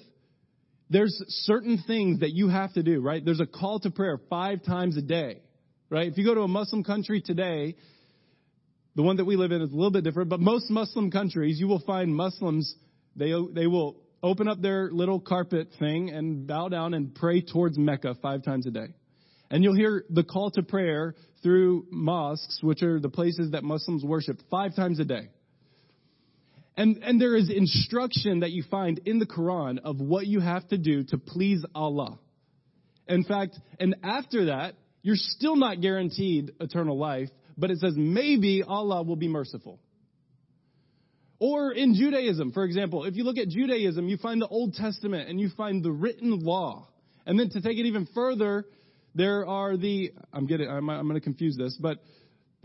there's 0.89 1.23
certain 1.45 1.83
things 1.87 2.19
that 2.19 2.31
you 2.31 2.49
have 2.49 2.73
to 2.73 2.83
do, 2.83 3.01
right? 3.01 3.23
There's 3.23 3.39
a 3.39 3.47
call 3.47 3.79
to 3.81 3.91
prayer 3.91 4.19
five 4.29 4.63
times 4.63 4.97
a 4.97 5.01
day, 5.01 5.41
right? 5.89 6.07
If 6.07 6.17
you 6.17 6.25
go 6.25 6.35
to 6.35 6.41
a 6.41 6.47
Muslim 6.47 6.83
country 6.83 7.21
today, 7.21 7.75
the 8.95 9.03
one 9.03 9.17
that 9.17 9.25
we 9.25 9.35
live 9.35 9.51
in 9.51 9.61
is 9.61 9.71
a 9.71 9.75
little 9.75 9.91
bit 9.91 10.03
different, 10.03 10.29
but 10.29 10.39
most 10.39 10.69
Muslim 10.69 11.11
countries, 11.11 11.59
you 11.59 11.67
will 11.67 11.81
find 11.81 12.15
Muslims, 12.15 12.75
they, 13.15 13.33
they 13.53 13.67
will 13.67 13.97
open 14.23 14.47
up 14.47 14.61
their 14.61 14.89
little 14.91 15.19
carpet 15.19 15.69
thing 15.77 16.09
and 16.09 16.47
bow 16.47 16.69
down 16.69 16.93
and 16.93 17.13
pray 17.13 17.41
towards 17.41 17.77
Mecca 17.77 18.15
five 18.21 18.43
times 18.43 18.65
a 18.65 18.71
day. 18.71 18.87
And 19.51 19.63
you'll 19.63 19.75
hear 19.75 20.03
the 20.09 20.23
call 20.23 20.49
to 20.51 20.63
prayer 20.63 21.13
through 21.43 21.85
mosques, 21.91 22.59
which 22.63 22.81
are 22.81 22.99
the 22.99 23.09
places 23.09 23.51
that 23.51 23.63
Muslims 23.63 24.03
worship, 24.03 24.39
five 24.49 24.75
times 24.75 24.99
a 24.99 25.05
day. 25.05 25.29
And, 26.77 27.03
and 27.03 27.21
there 27.21 27.35
is 27.35 27.49
instruction 27.49 28.39
that 28.39 28.51
you 28.51 28.63
find 28.69 28.99
in 29.05 29.19
the 29.19 29.25
Quran 29.25 29.79
of 29.83 29.99
what 29.99 30.25
you 30.25 30.39
have 30.39 30.67
to 30.69 30.77
do 30.77 31.03
to 31.05 31.17
please 31.17 31.63
Allah. 31.73 32.19
In 33.07 33.23
fact, 33.23 33.59
and 33.79 33.95
after 34.03 34.45
that, 34.45 34.73
you're 35.01 35.15
still 35.15 35.55
not 35.55 35.81
guaranteed 35.81 36.53
eternal 36.59 36.97
life, 36.97 37.29
but 37.57 37.71
it 37.71 37.79
says 37.79 37.93
maybe 37.95 38.63
Allah 38.63 39.03
will 39.03 39.15
be 39.15 39.27
merciful. 39.27 39.79
Or 41.39 41.71
in 41.71 41.95
Judaism, 41.95 42.51
for 42.53 42.63
example, 42.63 43.03
if 43.05 43.15
you 43.15 43.23
look 43.23 43.37
at 43.37 43.49
Judaism, 43.49 44.07
you 44.07 44.17
find 44.17 44.41
the 44.41 44.47
Old 44.47 44.73
Testament 44.73 45.29
and 45.29 45.39
you 45.39 45.49
find 45.57 45.83
the 45.83 45.91
written 45.91 46.39
law. 46.39 46.87
And 47.25 47.39
then 47.39 47.49
to 47.49 47.61
take 47.61 47.77
it 47.77 47.85
even 47.85 48.07
further, 48.13 48.65
there 49.15 49.45
are 49.45 49.75
the, 49.75 50.13
I'm 50.31 50.47
getting, 50.47 50.69
I'm, 50.69 50.89
I'm 50.89 51.07
going 51.07 51.19
to 51.19 51.23
confuse 51.23 51.57
this, 51.57 51.77
but 51.79 51.99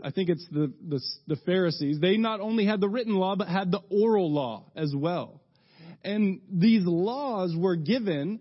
I 0.03 0.11
think 0.11 0.29
it's 0.29 0.47
the, 0.51 0.71
the, 0.87 1.01
the 1.27 1.35
Pharisees. 1.45 1.99
They 1.99 2.17
not 2.17 2.39
only 2.39 2.65
had 2.65 2.79
the 2.79 2.89
written 2.89 3.13
law, 3.13 3.35
but 3.35 3.47
had 3.47 3.71
the 3.71 3.81
oral 3.89 4.31
law 4.31 4.71
as 4.75 4.93
well. 4.95 5.41
And 6.03 6.41
these 6.51 6.83
laws 6.85 7.53
were 7.55 7.75
given 7.75 8.39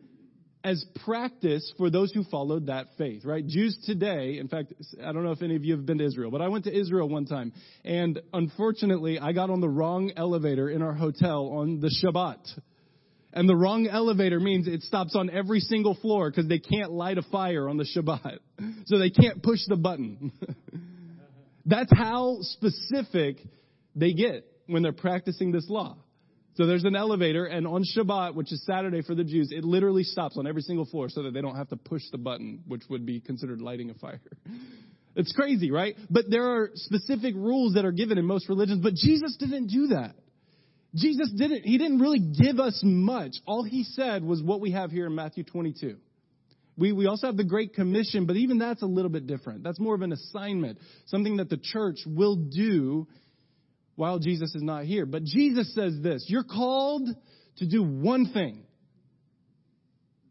as 0.62 0.85
practice 1.05 1.73
for 1.79 1.90
those 1.90 2.12
who 2.12 2.23
followed 2.25 2.67
that 2.67 2.87
faith, 2.99 3.25
right? 3.25 3.47
Jews 3.47 3.79
today, 3.87 4.38
in 4.38 4.49
fact, 4.49 4.73
I 5.02 5.12
don't 5.12 5.25
know 5.25 5.33
if 5.33 5.43
any 5.43 5.57
of 5.57 5.64
you 5.64 5.75
have 5.76 5.87
been 5.87 5.99
to 5.99 6.05
Israel, 6.05 6.31
but 6.31 6.43
I 6.43 6.49
went 6.49 6.64
to 6.64 6.76
Israel 6.76 7.09
one 7.09 7.25
time, 7.25 7.52
and 7.85 8.21
unfortunately, 8.33 9.19
I 9.19 9.33
got 9.33 9.50
on 9.50 9.61
the 9.61 9.69
wrong 9.69 10.12
elevator 10.17 10.69
in 10.69 10.83
our 10.83 10.93
hotel 10.93 11.49
on 11.49 11.81
the 11.81 11.90
Shabbat. 12.05 12.38
And 13.33 13.49
the 13.49 13.55
wrong 13.55 13.87
elevator 13.87 14.40
means 14.40 14.67
it 14.67 14.83
stops 14.83 15.14
on 15.14 15.31
every 15.31 15.61
single 15.61 15.95
floor 15.95 16.31
because 16.31 16.49
they 16.49 16.59
can't 16.59 16.90
light 16.90 17.17
a 17.17 17.23
fire 17.23 17.69
on 17.69 17.76
the 17.76 17.87
Shabbat. 17.97 18.38
So 18.87 18.99
they 18.99 19.11
can't 19.11 19.43
push 19.43 19.61
the 19.69 19.76
button. 19.76 20.33
That's 21.67 21.90
how 21.97 22.38
specific 22.40 23.37
they 23.95 24.12
get 24.12 24.45
when 24.67 24.83
they're 24.83 24.93
practicing 24.93 25.52
this 25.52 25.67
law. 25.71 25.97
So 26.61 26.67
there's 26.67 26.85
an 26.85 26.95
elevator, 26.95 27.47
and 27.47 27.67
on 27.67 27.85
Shabbat, 27.85 28.35
which 28.35 28.52
is 28.52 28.62
Saturday 28.67 29.00
for 29.00 29.14
the 29.14 29.25
Jews, 29.25 29.50
it 29.50 29.64
literally 29.64 30.02
stops 30.02 30.37
on 30.37 30.47
every 30.47 30.61
single 30.61 30.85
floor 30.85 31.09
so 31.09 31.23
that 31.23 31.33
they 31.33 31.40
don't 31.40 31.57
have 31.57 31.71
to 31.71 31.76
push 31.76 32.02
the 32.12 32.19
button, 32.19 32.62
which 32.69 32.83
would 32.90 33.07
be 33.07 33.19
considered 33.19 33.62
lighting 33.62 33.88
a 33.88 33.95
fire. 33.95 34.21
It's 35.17 35.33
crazy, 35.33 35.73
right? 35.73 35.97
But 36.09 36.26
there 36.31 36.45
are 36.45 36.71
specific 36.75 37.35
rules 37.35 37.75
that 37.75 37.85
are 37.85 37.90
given 37.90 38.17
in 38.17 38.25
most 38.26 38.49
religions, 38.49 38.81
but 38.81 38.95
Jesus 38.95 39.37
didn't 39.38 39.67
do 39.67 39.88
that. 39.88 40.14
Jesus 40.95 41.33
didn't, 41.37 41.64
he 41.64 41.79
didn't 41.79 41.99
really 41.99 42.21
give 42.21 42.61
us 42.61 42.81
much. 42.85 43.33
All 43.45 43.64
he 43.64 43.83
said 43.83 44.23
was 44.23 44.40
what 44.40 44.61
we 44.61 44.71
have 44.71 44.93
here 44.93 45.07
in 45.07 45.14
Matthew 45.17 45.43
22. 45.43 45.97
We, 46.79 46.93
we 46.93 47.07
also 47.07 47.26
have 47.26 47.37
the 47.37 47.45
Great 47.45 47.75
Commission, 47.75 48.26
but 48.26 48.37
even 48.37 48.59
that's 48.59 48.83
a 48.83 48.87
little 48.87 49.11
bit 49.11 49.26
different. 49.26 49.64
That's 49.64 49.81
more 49.81 49.97
of 49.97 50.02
an 50.02 50.12
assignment, 50.12 50.79
something 51.07 51.38
that 51.38 51.50
the 51.50 51.59
church 51.61 51.99
will 52.07 52.37
do 52.37 53.09
while 53.97 54.19
Jesus 54.19 54.55
is 54.55 54.63
not 54.63 54.85
here. 54.85 55.07
But 55.07 55.25
Jesus 55.25 55.75
says 55.75 55.99
this 56.03 56.25
You're 56.29 56.45
called 56.45 57.09
to 57.57 57.67
do 57.67 57.83
one 57.83 58.33
thing. 58.33 58.65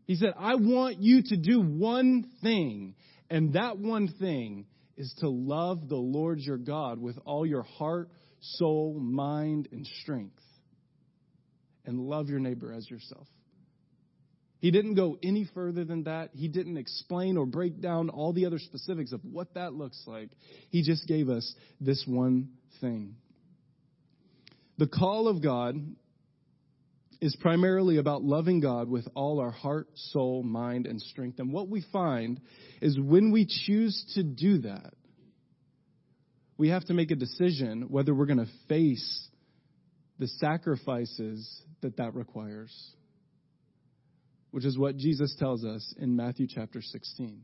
He 0.06 0.16
said, 0.16 0.34
I 0.39 0.56
want 0.56 0.98
you 1.00 1.22
to 1.24 1.38
do 1.38 1.62
one 1.62 2.25
thing, 2.42 2.96
and 3.30 3.54
that 3.54 3.78
one 3.78 4.08
thing 4.20 4.66
is 4.98 5.13
to 5.20 5.30
love 5.30 5.88
the 5.88 5.96
Lord 5.96 6.39
your 6.39 6.58
God 6.58 7.00
with 7.00 7.18
all 7.25 7.46
your 7.46 7.62
heart, 7.62 8.10
soul, 8.42 9.00
mind, 9.00 9.70
and 9.72 9.86
strength. 10.01 10.42
And 11.86 12.00
love 12.00 12.28
your 12.28 12.39
neighbor 12.39 12.74
as 12.74 12.89
yourself. 12.89 13.28
He 14.60 14.72
didn't 14.72 14.96
go 14.96 15.18
any 15.24 15.48
further 15.54 15.86
than 15.86 16.04
that. 16.04 16.32
He 16.34 16.48
didn't 16.50 16.78
explain 16.78 17.38
or 17.38 17.46
break 17.46 17.80
down 17.80 18.10
all 18.10 18.34
the 18.34 18.46
other 18.46 18.60
specifics 18.60 19.13
of 19.13 19.22
what 19.24 19.54
that 19.54 19.74
looks 19.74 20.04
like. 20.06 20.30
He 20.70 20.84
just 20.84 21.08
gave 21.08 21.30
us 21.30 21.54
this 21.80 22.04
one 22.06 22.50
thing. 22.82 23.16
The 24.79 24.88
call 24.88 25.27
of 25.27 25.43
God 25.43 25.75
is 27.21 27.36
primarily 27.36 27.98
about 27.98 28.24
loving 28.24 28.62
God 28.62 28.89
with 28.89 29.07
all 29.13 29.39
our 29.39 29.51
heart, 29.51 29.89
soul, 29.93 30.41
mind, 30.41 30.88
and 30.88 31.01
strength. 31.01 31.39
And 31.39 31.51
what 31.51 31.67
we 31.67 31.83
find 31.91 32.39
is 32.81 32.98
when 32.98 33.31
we 33.31 33.45
choose 33.45 34.05
to 34.15 34.24
do 34.24 34.59
that, 34.59 34.93
we 36.57 36.69
have 36.69 36.86
to 36.86 36.93
make 36.93 37.12
a 37.12 37.15
decision 37.15 37.88
whether 37.89 38.15
we're 38.15 38.25
going 38.25 38.38
to 38.39 38.51
face 38.67 39.27
the 40.17 40.27
sacrifices 40.27 41.62
that 41.81 41.98
that 41.98 42.15
requires 42.15 42.74
which 44.51 44.65
is 44.65 44.77
what 44.77 44.98
Jesus 44.98 45.36
tells 45.38 45.63
us 45.63 45.93
in 46.00 46.15
Matthew 46.15 46.48
chapter 46.50 46.81
16. 46.81 47.41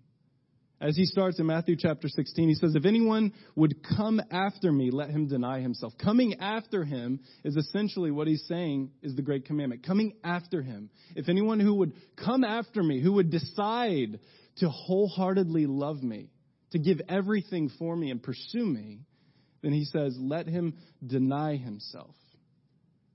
As 0.82 0.98
he 0.98 1.05
starts 1.05 1.39
in 1.39 1.46
Matthew 1.46 1.77
chapter 1.79 2.10
16, 2.10 2.50
he 2.50 2.55
says, 2.55 2.75
If 2.75 2.86
anyone 2.86 3.32
would 3.55 3.77
come 3.82 4.22
after 4.29 4.72
me, 4.72 4.91
let 4.91 5.10
him 5.10 5.27
deny 5.27 5.62
himself. 5.62 5.94
Coming 5.98 6.36
after 6.41 6.84
him 6.84 7.22
is 7.46 7.55
essentially 7.55 8.12
what 8.12 8.27
he's 8.27 8.46
saying 8.48 8.91
is 9.01 9.15
the 9.15 9.22
great 9.22 9.46
commandment. 9.46 9.84
Coming 9.84 10.13
after 10.24 10.62
him. 10.62 10.89
If 11.15 11.29
anyone 11.29 11.62
who 11.62 11.75
would 11.75 11.94
come 12.17 12.44
after 12.44 12.84
me, 12.84 13.01
who 13.01 13.13
would 13.13 13.32
decide 13.32 14.20
to 14.58 14.70
wholeheartedly 14.70 15.65
love 15.65 16.03
me, 16.03 16.29
to 16.72 16.79
give 16.79 17.00
everything 17.08 17.70
for 17.79 17.96
me 17.96 18.12
and 18.12 18.22
pursue 18.22 18.65
me, 18.65 19.00
then 19.62 19.72
he 19.72 19.86
says, 19.86 20.17
Let 20.20 20.48
him 20.48 20.75
deny 21.05 21.55
himself 21.55 22.15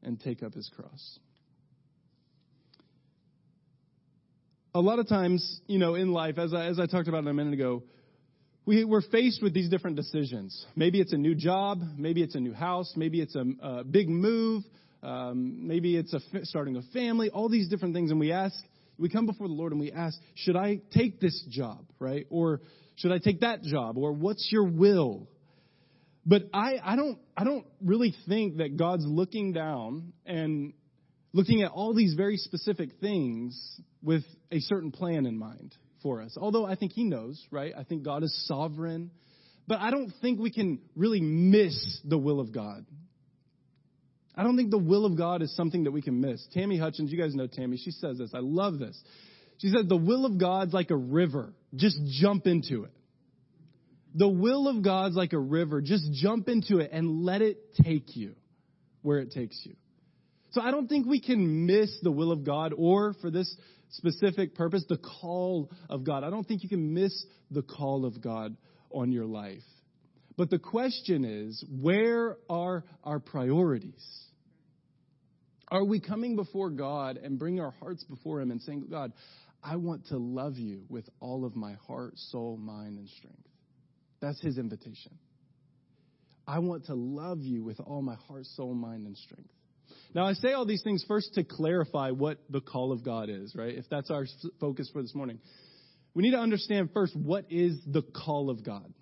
and 0.02 0.18
take 0.18 0.42
up 0.42 0.54
his 0.54 0.70
cross. 0.74 1.18
A 4.74 4.80
lot 4.80 4.98
of 4.98 5.08
times, 5.08 5.60
you 5.66 5.78
know, 5.78 5.94
in 5.94 6.12
life, 6.12 6.38
as 6.38 6.54
I, 6.54 6.66
as 6.66 6.78
I 6.78 6.86
talked 6.86 7.08
about 7.08 7.26
a 7.26 7.32
minute 7.32 7.54
ago, 7.54 7.82
we, 8.66 8.84
we're 8.84 9.02
faced 9.02 9.42
with 9.42 9.52
these 9.52 9.68
different 9.68 9.96
decisions. 9.96 10.64
Maybe 10.76 11.00
it's 11.00 11.12
a 11.12 11.16
new 11.16 11.34
job, 11.34 11.80
maybe 11.96 12.22
it's 12.22 12.34
a 12.34 12.40
new 12.40 12.52
house, 12.52 12.92
maybe 12.94 13.20
it's 13.20 13.34
a, 13.34 13.44
a 13.62 13.84
big 13.84 14.08
move, 14.08 14.62
um, 15.02 15.66
maybe 15.66 15.96
it's 15.96 16.12
a, 16.14 16.20
starting 16.44 16.76
a 16.76 16.82
family, 16.92 17.30
all 17.30 17.48
these 17.48 17.68
different 17.68 17.94
things. 17.94 18.10
And 18.10 18.20
we 18.20 18.32
ask, 18.32 18.54
we 18.98 19.08
come 19.08 19.26
before 19.26 19.48
the 19.48 19.54
Lord 19.54 19.72
and 19.72 19.80
we 19.80 19.90
ask, 19.90 20.16
should 20.34 20.56
I 20.56 20.80
take 20.92 21.20
this 21.20 21.42
job, 21.48 21.84
right? 21.98 22.26
Or 22.30 22.60
should 22.96 23.12
I 23.12 23.18
take 23.18 23.40
that 23.40 23.62
job? 23.62 23.96
Or 23.98 24.12
what's 24.12 24.50
your 24.52 24.64
will? 24.64 25.26
But 26.26 26.42
I, 26.52 26.74
I 26.84 26.96
don't, 26.96 27.18
I 27.36 27.44
don't 27.44 27.66
really 27.82 28.14
think 28.28 28.58
that 28.58 28.76
God's 28.76 29.04
looking 29.06 29.52
down 29.52 30.12
and 30.26 30.74
looking 31.32 31.62
at 31.62 31.70
all 31.70 31.94
these 31.94 32.14
very 32.14 32.36
specific 32.36 32.90
things 33.00 33.80
with 34.02 34.24
a 34.50 34.60
certain 34.60 34.90
plan 34.90 35.26
in 35.26 35.38
mind 35.38 35.74
for 36.02 36.22
us. 36.22 36.36
Although 36.40 36.66
I 36.66 36.74
think 36.76 36.92
He 36.92 37.04
knows, 37.04 37.42
right? 37.50 37.72
I 37.76 37.84
think 37.84 38.02
God 38.02 38.22
is 38.22 38.46
sovereign. 38.46 39.10
But 39.66 39.80
I 39.80 39.90
don't 39.90 40.12
think 40.20 40.40
we 40.40 40.50
can 40.50 40.80
really 40.96 41.20
miss 41.20 42.00
the 42.04 42.18
will 42.18 42.40
of 42.40 42.52
God. 42.52 42.84
I 44.34 44.42
don't 44.42 44.56
think 44.56 44.70
the 44.70 44.78
will 44.78 45.04
of 45.04 45.16
God 45.16 45.42
is 45.42 45.54
something 45.54 45.84
that 45.84 45.90
we 45.90 46.02
can 46.02 46.20
miss. 46.20 46.44
Tammy 46.52 46.78
Hutchins, 46.78 47.12
you 47.12 47.18
guys 47.18 47.34
know 47.34 47.46
Tammy, 47.46 47.76
she 47.76 47.90
says 47.90 48.18
this. 48.18 48.30
I 48.34 48.40
love 48.40 48.78
this. 48.78 49.00
She 49.58 49.68
said, 49.68 49.88
The 49.88 49.96
will 49.96 50.24
of 50.24 50.38
God's 50.38 50.72
like 50.72 50.90
a 50.90 50.96
river. 50.96 51.52
Just 51.74 51.98
jump 52.20 52.46
into 52.46 52.84
it. 52.84 52.92
The 54.14 54.28
will 54.28 54.66
of 54.66 54.82
God's 54.82 55.14
like 55.14 55.34
a 55.34 55.38
river. 55.38 55.80
Just 55.80 56.10
jump 56.14 56.48
into 56.48 56.78
it 56.78 56.90
and 56.92 57.22
let 57.24 57.42
it 57.42 57.58
take 57.82 58.16
you 58.16 58.34
where 59.02 59.18
it 59.18 59.30
takes 59.30 59.60
you. 59.64 59.76
So 60.52 60.60
I 60.60 60.70
don't 60.70 60.88
think 60.88 61.06
we 61.06 61.20
can 61.20 61.66
miss 61.66 61.90
the 62.02 62.10
will 62.10 62.32
of 62.32 62.44
God 62.44 62.72
or, 62.76 63.14
for 63.20 63.30
this 63.30 63.54
specific 63.90 64.54
purpose, 64.54 64.84
the 64.88 64.98
call 64.98 65.70
of 65.88 66.04
God. 66.04 66.24
I 66.24 66.30
don't 66.30 66.46
think 66.46 66.62
you 66.62 66.68
can 66.68 66.92
miss 66.92 67.24
the 67.50 67.62
call 67.62 68.04
of 68.04 68.20
God 68.20 68.56
on 68.90 69.12
your 69.12 69.26
life. 69.26 69.62
But 70.36 70.50
the 70.50 70.58
question 70.58 71.24
is, 71.24 71.64
where 71.82 72.36
are 72.48 72.84
our 73.04 73.20
priorities? 73.20 74.04
Are 75.68 75.84
we 75.84 76.00
coming 76.00 76.34
before 76.34 76.70
God 76.70 77.16
and 77.16 77.38
bringing 77.38 77.60
our 77.60 77.74
hearts 77.78 78.02
before 78.04 78.40
Him 78.40 78.50
and 78.50 78.60
saying, 78.62 78.86
God, 78.90 79.12
I 79.62 79.76
want 79.76 80.06
to 80.08 80.16
love 80.16 80.56
you 80.56 80.82
with 80.88 81.08
all 81.20 81.44
of 81.44 81.54
my 81.54 81.74
heart, 81.86 82.14
soul, 82.16 82.56
mind, 82.56 82.98
and 82.98 83.08
strength? 83.08 83.46
That's 84.20 84.40
His 84.40 84.58
invitation. 84.58 85.18
I 86.46 86.58
want 86.58 86.86
to 86.86 86.94
love 86.94 87.42
you 87.42 87.62
with 87.62 87.78
all 87.78 88.02
my 88.02 88.16
heart, 88.26 88.46
soul, 88.46 88.74
mind, 88.74 89.06
and 89.06 89.16
strength. 89.16 89.50
Now, 90.14 90.26
I 90.26 90.32
say 90.34 90.52
all 90.52 90.66
these 90.66 90.82
things 90.82 91.04
first 91.06 91.34
to 91.34 91.44
clarify 91.44 92.10
what 92.10 92.38
the 92.48 92.60
call 92.60 92.92
of 92.92 93.04
God 93.04 93.28
is, 93.28 93.54
right? 93.54 93.74
If 93.74 93.88
that's 93.90 94.10
our 94.10 94.26
focus 94.58 94.90
for 94.92 95.02
this 95.02 95.14
morning. 95.14 95.38
We 96.14 96.22
need 96.22 96.32
to 96.32 96.38
understand 96.38 96.90
first 96.92 97.14
what 97.14 97.46
is 97.50 97.78
the 97.86 98.02
call 98.02 98.50
of 98.50 98.64
God. 98.64 98.92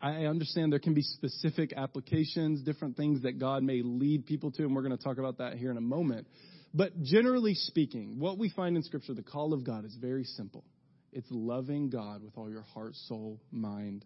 I 0.00 0.26
understand 0.26 0.72
there 0.72 0.78
can 0.78 0.94
be 0.94 1.02
specific 1.02 1.72
applications, 1.76 2.62
different 2.62 2.96
things 2.96 3.22
that 3.22 3.38
God 3.38 3.62
may 3.62 3.82
lead 3.82 4.26
people 4.26 4.52
to, 4.52 4.62
and 4.62 4.74
we're 4.74 4.82
going 4.82 4.96
to 4.96 5.02
talk 5.02 5.18
about 5.18 5.38
that 5.38 5.54
here 5.54 5.70
in 5.70 5.76
a 5.76 5.82
moment. 5.82 6.26
But 6.72 7.02
generally 7.02 7.54
speaking, 7.54 8.18
what 8.18 8.38
we 8.38 8.48
find 8.50 8.76
in 8.76 8.82
Scripture, 8.82 9.14
the 9.14 9.22
call 9.22 9.52
of 9.52 9.64
God 9.64 9.84
is 9.84 9.96
very 10.00 10.24
simple 10.24 10.64
it's 11.12 11.28
loving 11.30 11.88
God 11.88 12.22
with 12.22 12.36
all 12.36 12.50
your 12.50 12.62
heart, 12.74 12.94
soul, 12.94 13.40
mind, 13.50 14.04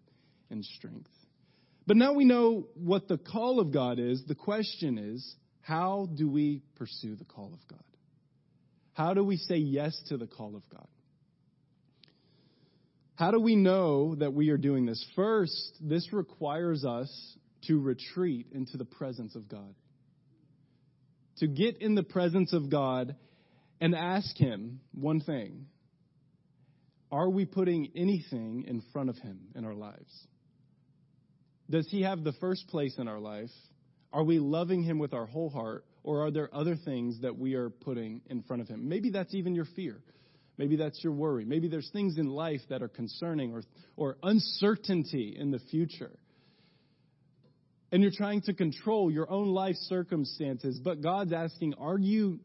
and 0.49 0.63
strength. 0.63 1.09
But 1.85 1.97
now 1.97 2.13
we 2.13 2.23
know 2.23 2.67
what 2.75 3.07
the 3.07 3.17
call 3.17 3.59
of 3.59 3.73
God 3.73 3.99
is. 3.99 4.23
The 4.25 4.35
question 4.35 4.97
is, 4.97 5.35
how 5.63 6.09
do 6.13 6.29
we 6.29 6.61
pursue 6.75 7.15
the 7.15 7.23
call 7.23 7.51
of 7.53 7.67
God? 7.69 7.83
How 8.93 9.13
do 9.13 9.23
we 9.23 9.37
say 9.37 9.55
yes 9.55 9.99
to 10.09 10.17
the 10.17 10.27
call 10.27 10.55
of 10.55 10.69
God? 10.69 10.87
How 13.15 13.31
do 13.31 13.39
we 13.39 13.55
know 13.55 14.15
that 14.15 14.33
we 14.33 14.49
are 14.49 14.57
doing 14.57 14.85
this? 14.85 15.03
First, 15.15 15.77
this 15.79 16.11
requires 16.11 16.83
us 16.83 17.09
to 17.67 17.79
retreat 17.79 18.47
into 18.51 18.77
the 18.77 18.85
presence 18.85 19.35
of 19.35 19.47
God. 19.47 19.73
To 21.37 21.47
get 21.47 21.81
in 21.81 21.95
the 21.95 22.03
presence 22.03 22.51
of 22.51 22.69
God 22.69 23.15
and 23.79 23.95
ask 23.95 24.35
Him 24.37 24.81
one 24.93 25.21
thing 25.21 25.67
Are 27.09 27.29
we 27.29 27.45
putting 27.45 27.91
anything 27.95 28.65
in 28.67 28.83
front 28.91 29.09
of 29.09 29.17
Him 29.17 29.39
in 29.55 29.63
our 29.63 29.73
lives? 29.73 30.27
Does 31.69 31.87
He 31.89 32.01
have 32.01 32.23
the 32.23 32.33
first 32.33 32.67
place 32.67 32.95
in 32.97 33.07
our 33.07 33.19
life? 33.19 33.49
Are 34.13 34.23
we 34.23 34.37
loving 34.37 34.83
Him 34.83 34.99
with 34.99 35.13
our 35.13 35.25
whole 35.25 35.49
heart, 35.49 35.85
or 36.03 36.23
are 36.25 36.31
there 36.31 36.53
other 36.53 36.75
things 36.75 37.19
that 37.21 37.35
we 37.35 37.55
are 37.55 37.71
putting 37.71 38.21
in 38.29 38.43
front 38.43 38.61
of 38.61 38.67
Him? 38.67 38.87
Maybe 38.87 39.09
that's 39.09 39.33
even 39.33 39.55
your 39.55 39.65
fear. 39.75 40.01
Maybe 40.55 40.75
that's 40.75 41.03
your 41.03 41.13
worry. 41.13 41.45
Maybe 41.45 41.67
there's 41.67 41.89
things 41.91 42.19
in 42.19 42.27
life 42.27 42.61
that 42.69 42.83
are 42.83 42.87
concerning 42.87 43.53
or, 43.53 43.63
or 43.97 44.17
uncertainty 44.21 45.35
in 45.37 45.49
the 45.49 45.57
future. 45.71 46.11
And 47.91 48.03
you're 48.03 48.11
trying 48.15 48.41
to 48.43 48.53
control 48.53 49.11
your 49.11 49.29
own 49.31 49.47
life 49.47 49.75
circumstances, 49.81 50.79
but 50.83 51.01
God's 51.01 51.33
asking, 51.33 51.73
are 51.79 51.97
you 51.97 52.39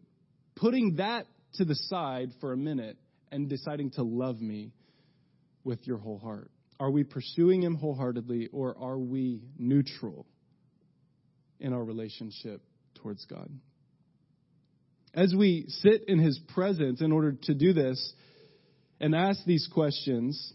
putting 0.56 0.96
that 0.96 1.26
to 1.54 1.66
the 1.66 1.75
side 1.75 2.30
for 2.40 2.54
a 2.54 2.56
minute 2.56 2.96
and 3.30 3.48
deciding 3.48 3.90
to 3.92 4.02
love 4.02 4.40
me 4.40 4.72
with 5.64 5.87
your 5.87 5.98
whole 5.98 6.18
heart? 6.18 6.50
Are 6.80 6.90
we 6.90 7.04
pursuing 7.04 7.62
Him 7.62 7.75
wholeheartedly 7.75 8.48
or 8.52 8.75
are 8.78 8.98
we 8.98 9.42
neutral? 9.58 10.26
In 11.61 11.73
our 11.73 11.83
relationship 11.83 12.62
towards 13.03 13.25
God. 13.27 13.49
As 15.15 15.35
we 15.37 15.65
sit 15.69 16.05
in 16.09 16.19
His 16.19 16.38
presence 16.55 17.00
in 17.00 17.12
order 17.12 17.33
to 17.43 17.55
do 17.55 17.73
this 17.73 18.12
and 19.00 19.15
ask 19.15 19.45
these 19.45 19.69
questions, 19.73 20.53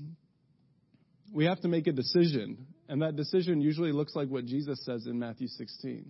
we 1.34 1.46
have 1.46 1.60
to 1.62 1.68
make 1.68 1.88
a 1.88 1.92
decision. 1.92 2.68
And 2.88 3.02
that 3.02 3.16
decision 3.16 3.62
usually 3.62 3.92
looks 3.92 4.16
like 4.16 4.30
what 4.30 4.46
Jesus 4.46 4.84
says 4.86 5.08
in 5.08 5.18
Matthew 5.20 5.48
16. 5.48 6.06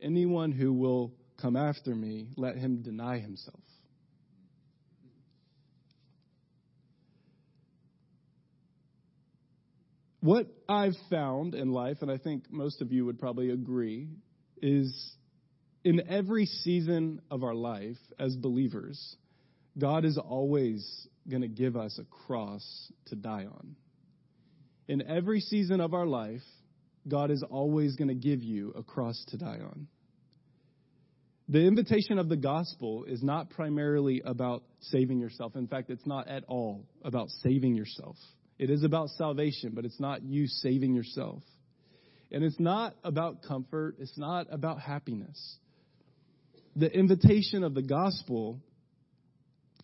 Anyone 0.00 0.52
who 0.52 0.72
will 0.72 1.12
come 1.40 1.56
after 1.56 1.94
me, 1.94 2.28
let 2.36 2.56
him 2.56 2.82
deny 2.82 3.18
himself. 3.18 3.60
What 10.26 10.48
I've 10.68 10.96
found 11.08 11.54
in 11.54 11.70
life, 11.70 11.98
and 12.00 12.10
I 12.10 12.18
think 12.18 12.50
most 12.50 12.82
of 12.82 12.90
you 12.90 13.06
would 13.06 13.20
probably 13.20 13.50
agree, 13.50 14.08
is 14.60 15.14
in 15.84 16.02
every 16.08 16.46
season 16.46 17.20
of 17.30 17.44
our 17.44 17.54
life 17.54 17.96
as 18.18 18.34
believers, 18.34 19.14
God 19.78 20.04
is 20.04 20.18
always 20.18 21.06
going 21.30 21.42
to 21.42 21.48
give 21.48 21.76
us 21.76 22.00
a 22.00 22.26
cross 22.26 22.90
to 23.06 23.14
die 23.14 23.44
on. 23.44 23.76
In 24.88 25.08
every 25.08 25.38
season 25.38 25.80
of 25.80 25.94
our 25.94 26.06
life, 26.06 26.42
God 27.06 27.30
is 27.30 27.44
always 27.48 27.94
going 27.94 28.08
to 28.08 28.14
give 28.14 28.42
you 28.42 28.72
a 28.76 28.82
cross 28.82 29.24
to 29.28 29.36
die 29.36 29.60
on. 29.62 29.86
The 31.48 31.64
invitation 31.64 32.18
of 32.18 32.28
the 32.28 32.36
gospel 32.36 33.04
is 33.04 33.22
not 33.22 33.50
primarily 33.50 34.22
about 34.24 34.64
saving 34.80 35.20
yourself. 35.20 35.54
In 35.54 35.68
fact, 35.68 35.88
it's 35.88 36.04
not 36.04 36.26
at 36.26 36.42
all 36.48 36.84
about 37.04 37.28
saving 37.44 37.76
yourself. 37.76 38.16
It 38.58 38.70
is 38.70 38.84
about 38.84 39.10
salvation, 39.10 39.72
but 39.74 39.84
it's 39.84 40.00
not 40.00 40.22
you 40.22 40.46
saving 40.46 40.94
yourself. 40.94 41.42
And 42.32 42.42
it's 42.42 42.58
not 42.58 42.94
about 43.04 43.42
comfort, 43.42 43.96
it's 44.00 44.16
not 44.18 44.46
about 44.50 44.80
happiness. 44.80 45.56
The 46.74 46.90
invitation 46.90 47.64
of 47.64 47.74
the 47.74 47.82
gospel 47.82 48.60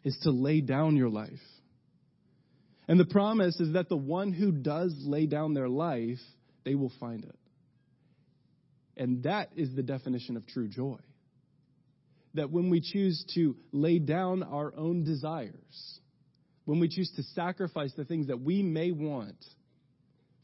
is 0.05 0.19
to 0.23 0.31
lay 0.31 0.61
down 0.61 0.97
your 0.97 1.09
life. 1.09 1.31
And 2.89 2.99
the 2.99 3.05
promise 3.05 3.59
is 3.61 3.75
that 3.75 3.89
the 3.89 3.97
one 3.97 4.33
who 4.33 4.51
does 4.51 4.95
lay 5.07 5.27
down 5.27 5.55
their 5.55 5.69
life, 5.69 6.19
they 6.65 6.75
will 6.75 6.93
find 6.99 7.25
it. 7.25 7.39
And 8.97 9.23
that 9.23 9.51
is 9.57 9.75
the 9.75 9.83
definition 9.83 10.37
of 10.37 10.47
true 10.47 10.69
joy. 10.69 10.99
That 12.35 12.51
when 12.51 12.71
we 12.71 12.81
choose 12.81 13.25
to 13.35 13.57
lay 13.73 13.99
down 13.99 14.43
our 14.43 14.75
own 14.77 15.05
desires, 15.05 16.01
when 16.65 16.81
we 16.81 16.89
choose 16.89 17.11
to 17.17 17.23
sacrifice 17.35 17.93
the 17.97 18.05
things 18.05 18.29
that 18.29 18.41
we 18.41 18.63
may 18.63 18.93
want 18.93 19.45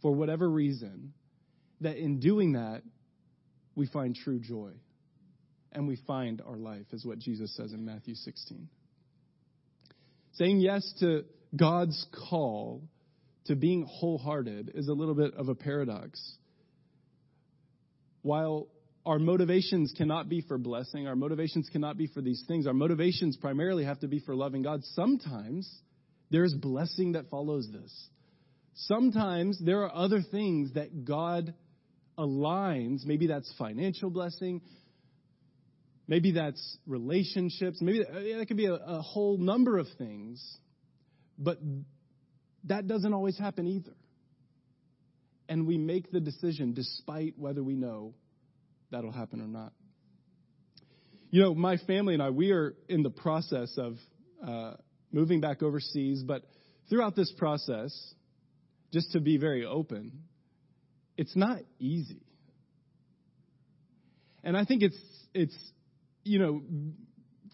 for 0.03 0.13
whatever 0.13 0.49
reason, 0.49 1.13
that 1.81 1.97
in 1.97 2.21
doing 2.21 2.53
that, 2.53 2.83
we 3.75 3.87
find 3.87 4.15
true 4.15 4.41
joy. 4.41 4.73
And 5.71 5.87
we 5.87 5.97
find 6.07 6.43
our 6.47 6.57
life, 6.57 6.87
is 6.93 7.05
what 7.05 7.19
Jesus 7.19 7.55
says 7.55 7.73
in 7.73 7.85
Matthew 7.85 8.15
16. 8.15 8.69
Saying 10.33 10.61
yes 10.61 10.95
to 11.01 11.25
God's 11.55 12.07
call 12.29 12.83
to 13.47 13.55
being 13.55 13.87
wholehearted 13.89 14.73
is 14.75 14.89
a 14.89 14.93
little 14.93 15.15
bit 15.15 15.35
of 15.35 15.49
a 15.49 15.55
paradox. 15.55 16.37
While 18.23 18.69
our 19.05 19.19
motivations 19.19 19.93
cannot 19.97 20.29
be 20.29 20.41
for 20.41 20.59
blessing, 20.59 21.07
our 21.07 21.17
motivations 21.17 21.69
cannot 21.71 21.97
be 21.97 22.07
for 22.07 22.21
these 22.21 22.45
things, 22.49 22.67
our 22.67 22.75
motivations 22.75 23.37
primarily 23.37 23.85
have 23.85 24.01
to 24.01 24.09
be 24.09 24.21
for 24.21 24.35
loving 24.35 24.63
God. 24.63 24.83
Sometimes 24.95 25.71
there's 26.31 26.55
blessing 26.55 27.13
that 27.13 27.31
follows 27.31 27.69
this. 27.73 28.09
Sometimes 28.75 29.59
there 29.61 29.83
are 29.83 29.95
other 29.95 30.21
things 30.23 30.75
that 30.75 31.05
God 31.05 31.55
aligns. 32.17 33.05
Maybe 33.05 33.27
that's 33.27 33.53
financial 33.59 34.11
blessing. 34.11 34.61
Maybe 36.07 36.33
that's 36.33 36.79
relationships. 36.87 37.79
Maybe 37.81 38.01
that 38.01 38.45
could 38.47 38.57
be 38.57 38.67
a, 38.67 38.75
a 38.75 39.03
whole 39.03 39.37
number 39.37 39.79
of 39.79 39.87
things. 39.99 40.43
But 41.39 41.59
that 42.65 42.87
doesn't 42.87 43.13
always 43.13 43.39
happen 43.39 43.67
either. 43.67 43.95
And 45.49 45.67
we 45.67 45.79
make 45.79 46.11
the 46.11 46.21
decision 46.21 46.75
despite 46.75 47.39
whether 47.39 47.63
we 47.63 47.75
know 47.75 48.15
that'll 48.91 49.13
happen 49.13 49.41
or 49.41 49.47
not. 49.47 49.73
You 51.31 51.43
know, 51.43 51.55
my 51.55 51.77
family 51.79 52.15
and 52.15 52.23
I, 52.23 52.31
we 52.31 52.53
are 52.53 52.75
in 52.89 53.03
the 53.03 53.11
process 53.11 53.77
of 53.77 53.97
uh, 54.47 54.75
moving 55.13 55.41
back 55.41 55.63
overseas, 55.63 56.23
but 56.23 56.43
throughout 56.89 57.17
this 57.17 57.33
process, 57.37 57.93
just 58.93 59.13
to 59.13 59.21
be 59.21 59.37
very 59.37 59.65
open, 59.65 60.25
it's 61.17 61.37
not 61.37 61.59
easy. 61.79 62.23
And 64.45 64.57
I 64.57 64.65
think 64.65 64.83
it's 64.83 64.99
it's 65.35 65.57
you 66.25 66.39
know, 66.39 66.63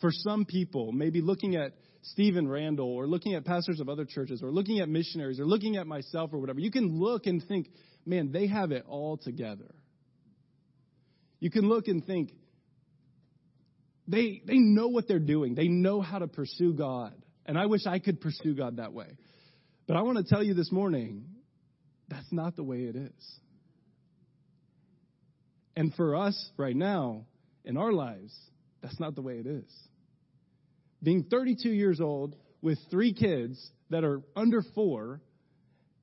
for 0.00 0.10
some 0.12 0.44
people, 0.44 0.92
maybe 0.92 1.20
looking 1.20 1.56
at 1.56 1.72
Stephen 2.02 2.46
Randall 2.48 2.92
or 2.92 3.06
looking 3.06 3.34
at 3.34 3.44
pastors 3.44 3.80
of 3.80 3.88
other 3.88 4.04
churches 4.04 4.42
or 4.42 4.50
looking 4.50 4.80
at 4.80 4.88
missionaries 4.88 5.40
or 5.40 5.46
looking 5.46 5.76
at 5.76 5.86
myself 5.86 6.30
or 6.32 6.38
whatever, 6.38 6.60
you 6.60 6.70
can 6.70 7.00
look 7.00 7.26
and 7.26 7.42
think, 7.46 7.68
man, 8.04 8.32
they 8.32 8.46
have 8.46 8.72
it 8.72 8.84
all 8.86 9.16
together. 9.16 9.74
You 11.40 11.50
can 11.50 11.68
look 11.68 11.88
and 11.88 12.04
think, 12.04 12.32
they, 14.06 14.42
they 14.44 14.58
know 14.58 14.88
what 14.88 15.08
they're 15.08 15.18
doing. 15.18 15.54
They 15.54 15.68
know 15.68 16.02
how 16.02 16.18
to 16.18 16.26
pursue 16.26 16.74
God. 16.74 17.14
And 17.46 17.58
I 17.58 17.66
wish 17.66 17.86
I 17.86 17.98
could 17.98 18.20
pursue 18.20 18.54
God 18.54 18.76
that 18.76 18.92
way. 18.92 19.16
But 19.86 19.96
I 19.96 20.02
want 20.02 20.18
to 20.18 20.24
tell 20.24 20.42
you 20.42 20.54
this 20.54 20.72
morning, 20.72 21.24
that's 22.08 22.32
not 22.32 22.56
the 22.56 22.62
way 22.62 22.82
it 22.84 22.96
is. 22.96 23.38
And 25.76 25.92
for 25.94 26.16
us 26.16 26.50
right 26.56 26.76
now, 26.76 27.26
in 27.64 27.76
our 27.76 27.92
lives, 27.92 28.34
that's 28.82 28.98
not 29.00 29.14
the 29.14 29.22
way 29.22 29.38
it 29.38 29.46
is. 29.46 29.70
Being 31.02 31.24
32 31.24 31.68
years 31.70 32.00
old 32.00 32.36
with 32.62 32.78
three 32.90 33.12
kids 33.12 33.70
that 33.90 34.04
are 34.04 34.22
under 34.36 34.62
four, 34.74 35.20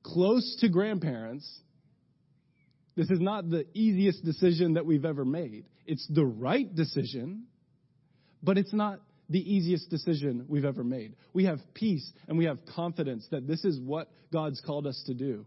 close 0.02 0.58
to 0.60 0.68
grandparents, 0.68 1.48
this 2.94 3.10
is 3.10 3.20
not 3.20 3.48
the 3.48 3.66
easiest 3.74 4.24
decision 4.24 4.74
that 4.74 4.86
we've 4.86 5.04
ever 5.04 5.24
made. 5.24 5.64
It's 5.86 6.06
the 6.08 6.24
right 6.24 6.72
decision, 6.72 7.44
but 8.42 8.58
it's 8.58 8.72
not 8.72 9.00
the 9.32 9.54
easiest 9.54 9.88
decision 9.90 10.44
we've 10.48 10.64
ever 10.64 10.84
made. 10.84 11.16
We 11.32 11.46
have 11.46 11.58
peace 11.74 12.08
and 12.28 12.36
we 12.38 12.44
have 12.44 12.58
confidence 12.76 13.26
that 13.30 13.46
this 13.46 13.64
is 13.64 13.80
what 13.80 14.08
God's 14.32 14.60
called 14.60 14.86
us 14.86 15.02
to 15.06 15.14
do. 15.14 15.46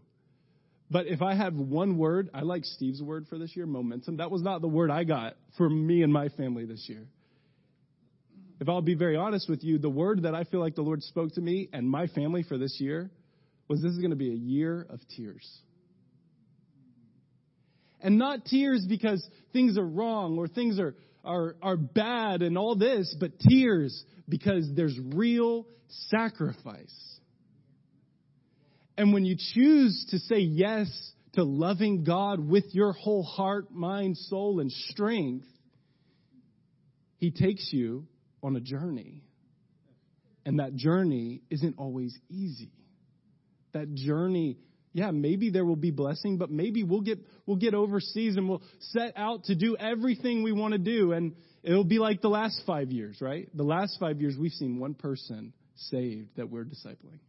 But 0.90 1.06
if 1.06 1.22
I 1.22 1.34
have 1.34 1.54
one 1.54 1.96
word, 1.96 2.30
I 2.34 2.42
like 2.42 2.64
Steve's 2.64 3.02
word 3.02 3.26
for 3.28 3.38
this 3.38 3.56
year, 3.56 3.66
momentum. 3.66 4.18
That 4.18 4.30
was 4.30 4.42
not 4.42 4.60
the 4.60 4.68
word 4.68 4.90
I 4.90 5.04
got 5.04 5.34
for 5.56 5.68
me 5.68 6.02
and 6.02 6.12
my 6.12 6.28
family 6.30 6.64
this 6.64 6.84
year. 6.88 7.06
If 8.60 8.68
I'll 8.68 8.82
be 8.82 8.94
very 8.94 9.16
honest 9.16 9.48
with 9.48 9.62
you, 9.62 9.78
the 9.78 9.90
word 9.90 10.22
that 10.22 10.34
I 10.34 10.44
feel 10.44 10.60
like 10.60 10.74
the 10.74 10.82
Lord 10.82 11.02
spoke 11.02 11.34
to 11.34 11.40
me 11.40 11.68
and 11.72 11.88
my 11.88 12.06
family 12.08 12.42
for 12.42 12.58
this 12.58 12.76
year 12.80 13.10
was 13.68 13.82
this 13.82 13.92
is 13.92 13.98
going 13.98 14.10
to 14.10 14.16
be 14.16 14.30
a 14.30 14.36
year 14.36 14.86
of 14.88 15.00
tears. 15.16 15.46
And 18.00 18.18
not 18.18 18.44
tears 18.44 18.84
because 18.88 19.26
things 19.52 19.76
are 19.76 19.86
wrong 19.86 20.38
or 20.38 20.48
things 20.48 20.78
are 20.78 20.94
are, 21.26 21.56
are 21.62 21.76
bad 21.76 22.42
and 22.42 22.56
all 22.56 22.76
this, 22.76 23.14
but 23.18 23.38
tears 23.40 24.04
because 24.28 24.68
there's 24.74 24.98
real 25.14 25.66
sacrifice. 26.08 26.94
And 28.96 29.12
when 29.12 29.24
you 29.24 29.36
choose 29.54 30.06
to 30.10 30.18
say 30.18 30.38
yes 30.38 30.88
to 31.34 31.44
loving 31.44 32.04
God 32.04 32.40
with 32.40 32.64
your 32.72 32.92
whole 32.92 33.22
heart, 33.22 33.70
mind, 33.70 34.16
soul, 34.16 34.60
and 34.60 34.72
strength, 34.72 35.46
He 37.18 37.30
takes 37.30 37.68
you 37.72 38.06
on 38.42 38.56
a 38.56 38.60
journey. 38.60 39.22
And 40.46 40.60
that 40.60 40.74
journey 40.74 41.42
isn't 41.50 41.74
always 41.76 42.16
easy. 42.30 42.72
That 43.72 43.92
journey 43.92 44.58
yeah, 44.96 45.10
maybe 45.10 45.50
there 45.50 45.66
will 45.66 45.76
be 45.76 45.90
blessing, 45.90 46.38
but 46.38 46.50
maybe 46.50 46.82
we'll 46.82 47.02
get 47.02 47.18
we'll 47.44 47.58
get 47.58 47.74
overseas 47.74 48.38
and 48.38 48.48
we'll 48.48 48.62
set 48.80 49.12
out 49.14 49.44
to 49.44 49.54
do 49.54 49.76
everything 49.76 50.42
we 50.42 50.52
want 50.52 50.72
to 50.72 50.78
do 50.78 51.12
and 51.12 51.34
it'll 51.62 51.84
be 51.84 51.98
like 51.98 52.22
the 52.22 52.30
last 52.30 52.62
5 52.66 52.90
years, 52.90 53.18
right? 53.20 53.46
The 53.54 53.62
last 53.62 53.98
5 54.00 54.22
years 54.22 54.36
we've 54.40 54.52
seen 54.52 54.78
one 54.78 54.94
person 54.94 55.52
saved 55.90 56.30
that 56.36 56.48
we're 56.48 56.64
discipling. 56.64 57.20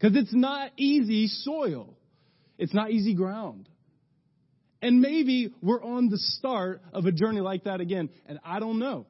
Cuz 0.00 0.12
it's 0.14 0.32
not 0.32 0.70
easy 0.78 1.26
soil. 1.26 1.94
It's 2.56 2.72
not 2.72 2.90
easy 2.90 3.12
ground. 3.12 3.68
And 4.80 5.02
maybe 5.02 5.52
we're 5.60 5.84
on 5.84 6.08
the 6.08 6.16
start 6.16 6.80
of 6.94 7.04
a 7.04 7.12
journey 7.12 7.42
like 7.42 7.64
that 7.64 7.82
again, 7.82 8.08
and 8.24 8.38
I 8.42 8.60
don't 8.60 8.78
know. 8.78 9.04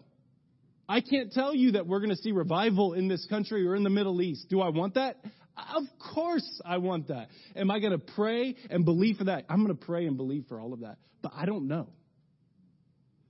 I 0.88 1.00
can't 1.00 1.32
tell 1.32 1.54
you 1.54 1.72
that 1.72 1.86
we're 1.86 2.00
going 2.00 2.10
to 2.10 2.16
see 2.16 2.32
revival 2.32 2.92
in 2.92 3.06
this 3.06 3.24
country 3.26 3.66
or 3.66 3.76
in 3.76 3.84
the 3.84 3.90
Middle 3.90 4.20
East. 4.20 4.48
Do 4.50 4.60
I 4.60 4.70
want 4.70 4.94
that? 4.94 5.16
Of 5.56 5.84
course 6.14 6.60
I 6.64 6.78
want 6.78 7.08
that. 7.08 7.28
Am 7.54 7.70
I 7.70 7.78
going 7.78 7.92
to 7.92 7.98
pray 8.14 8.56
and 8.70 8.84
believe 8.84 9.18
for 9.18 9.24
that? 9.24 9.44
I'm 9.48 9.64
going 9.64 9.76
to 9.76 9.86
pray 9.86 10.06
and 10.06 10.16
believe 10.16 10.46
for 10.48 10.60
all 10.60 10.72
of 10.72 10.80
that. 10.80 10.98
But 11.22 11.32
I 11.36 11.46
don't 11.46 11.68
know. 11.68 11.88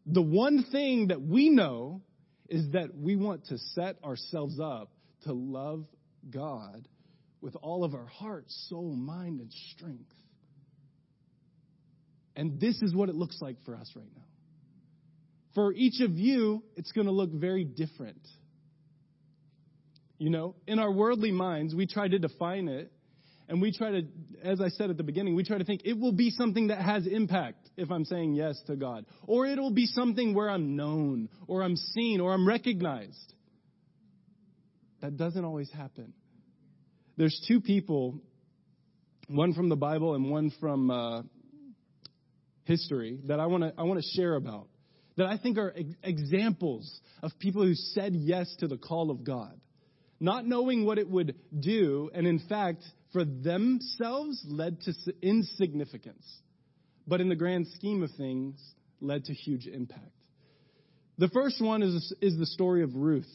The 0.06 0.22
one 0.22 0.64
thing 0.70 1.08
that 1.08 1.20
we 1.20 1.50
know 1.50 2.02
is 2.48 2.70
that 2.72 2.96
we 2.96 3.16
want 3.16 3.46
to 3.46 3.58
set 3.58 4.02
ourselves 4.04 4.58
up 4.60 4.90
to 5.24 5.32
love 5.32 5.84
God 6.28 6.86
with 7.40 7.56
all 7.56 7.84
of 7.84 7.94
our 7.94 8.06
heart, 8.06 8.44
soul, 8.68 8.94
mind, 8.94 9.40
and 9.40 9.50
strength. 9.74 10.12
And 12.36 12.60
this 12.60 12.80
is 12.82 12.94
what 12.94 13.08
it 13.08 13.14
looks 13.14 13.40
like 13.40 13.56
for 13.64 13.76
us 13.76 13.90
right 13.94 14.08
now. 14.14 14.22
For 15.54 15.72
each 15.72 16.00
of 16.00 16.12
you, 16.18 16.62
it's 16.76 16.92
going 16.92 17.06
to 17.06 17.12
look 17.12 17.30
very 17.30 17.64
different. 17.64 18.26
You 20.22 20.30
know, 20.30 20.54
in 20.68 20.78
our 20.78 20.92
worldly 20.92 21.32
minds, 21.32 21.74
we 21.74 21.84
try 21.84 22.06
to 22.06 22.16
define 22.16 22.68
it 22.68 22.92
And 23.48 23.60
we 23.60 23.70
try 23.70 23.90
to, 23.90 24.02
as 24.42 24.60
I 24.60 24.68
said 24.68 24.88
at 24.88 24.96
the 24.96 25.02
beginning, 25.02 25.34
we 25.34 25.44
try 25.44 25.58
to 25.58 25.64
think 25.64 25.82
it 25.84 25.98
will 25.98 26.12
be 26.12 26.30
something 26.30 26.68
that 26.68 26.78
has 26.78 27.06
impact 27.06 27.68
if 27.76 27.90
I'm 27.90 28.04
saying 28.04 28.32
yes 28.32 28.58
to 28.66 28.76
God. 28.76 29.04
Or 29.26 29.46
it'll 29.46 29.72
be 29.72 29.86
something 29.86 30.34
where 30.34 30.48
I'm 30.48 30.76
known, 30.76 31.28
or 31.48 31.62
I'm 31.62 31.76
seen, 31.76 32.20
or 32.20 32.32
I'm 32.32 32.48
recognized. 32.48 33.34
That 35.00 35.16
doesn't 35.16 35.44
always 35.44 35.70
happen. 35.70 36.14
There's 37.16 37.44
two 37.46 37.60
people, 37.60 38.20
one 39.28 39.52
from 39.52 39.68
the 39.68 39.76
Bible 39.76 40.14
and 40.14 40.30
one 40.30 40.52
from 40.60 40.90
uh, 40.90 41.22
history, 42.64 43.18
that 43.26 43.38
I 43.40 43.46
want 43.46 43.64
to 43.64 43.74
I 43.76 43.82
want 43.82 44.00
to 44.00 44.08
share 44.16 44.36
about. 44.36 44.68
That 45.16 45.26
I 45.26 45.36
think 45.36 45.58
are 45.58 45.74
examples 46.02 47.00
of 47.22 47.32
people 47.38 47.64
who 47.64 47.74
said 47.74 48.14
yes 48.14 48.54
to 48.60 48.68
the 48.68 48.78
call 48.78 49.10
of 49.10 49.24
God 49.24 49.60
not 50.22 50.46
knowing 50.46 50.86
what 50.86 50.98
it 50.98 51.10
would 51.10 51.34
do, 51.58 52.08
and 52.14 52.28
in 52.28 52.38
fact, 52.48 52.84
for 53.12 53.24
themselves, 53.24 54.40
led 54.46 54.80
to 54.82 54.92
insignificance. 55.20 56.24
But 57.08 57.20
in 57.20 57.28
the 57.28 57.34
grand 57.34 57.66
scheme 57.74 58.04
of 58.04 58.10
things, 58.16 58.56
led 59.00 59.24
to 59.24 59.34
huge 59.34 59.66
impact. 59.66 60.12
The 61.18 61.28
first 61.28 61.60
one 61.60 61.82
is, 61.82 62.14
is 62.20 62.38
the 62.38 62.46
story 62.46 62.84
of 62.84 62.94
Ruth. 62.94 63.26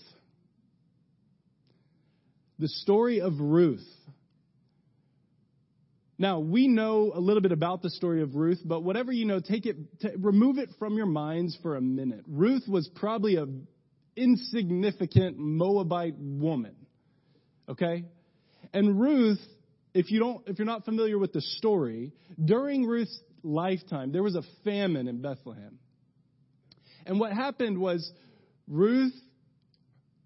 The 2.58 2.70
story 2.70 3.20
of 3.20 3.34
Ruth. 3.38 3.86
Now, 6.18 6.40
we 6.40 6.70
know 6.70 7.12
a 7.14 7.20
little 7.20 7.42
bit 7.42 7.52
about 7.52 7.82
the 7.82 7.90
story 7.90 8.24
of 8.24 8.34
Ruth, 8.36 8.62
but 8.64 8.82
whatever 8.82 9.12
you 9.12 9.26
know, 9.26 9.42
take 9.42 9.66
it, 9.66 9.76
t- 10.00 10.10
remove 10.18 10.58
it 10.58 10.70
from 10.80 10.96
your 10.96 11.06
minds 11.06 11.58
for 11.62 11.76
a 11.76 11.82
minute. 11.82 12.24
Ruth 12.28 12.64
was 12.66 12.90
probably 12.96 13.36
a 13.36 13.46
insignificant 14.18 15.38
Moabite 15.38 16.16
woman. 16.18 16.76
Okay? 17.70 18.06
And 18.74 19.00
Ruth, 19.00 19.40
if 19.94 20.12
you 20.12 20.20
don't 20.20 20.44
if 20.48 20.58
you're 20.60 20.66
not 20.66 20.84
familiar 20.84 21.18
with 21.18 21.32
the 21.32 21.42
story, 21.42 22.12
during 22.44 22.86
Ruth's 22.86 23.18
lifetime 23.44 24.12
there 24.12 24.24
was 24.24 24.36
a 24.36 24.44
famine 24.64 25.08
in 25.08 25.22
Bethlehem. 25.22 25.80
And 27.06 27.20
what 27.20 27.32
happened 27.32 27.78
was 27.78 28.12
Ruth 28.68 29.14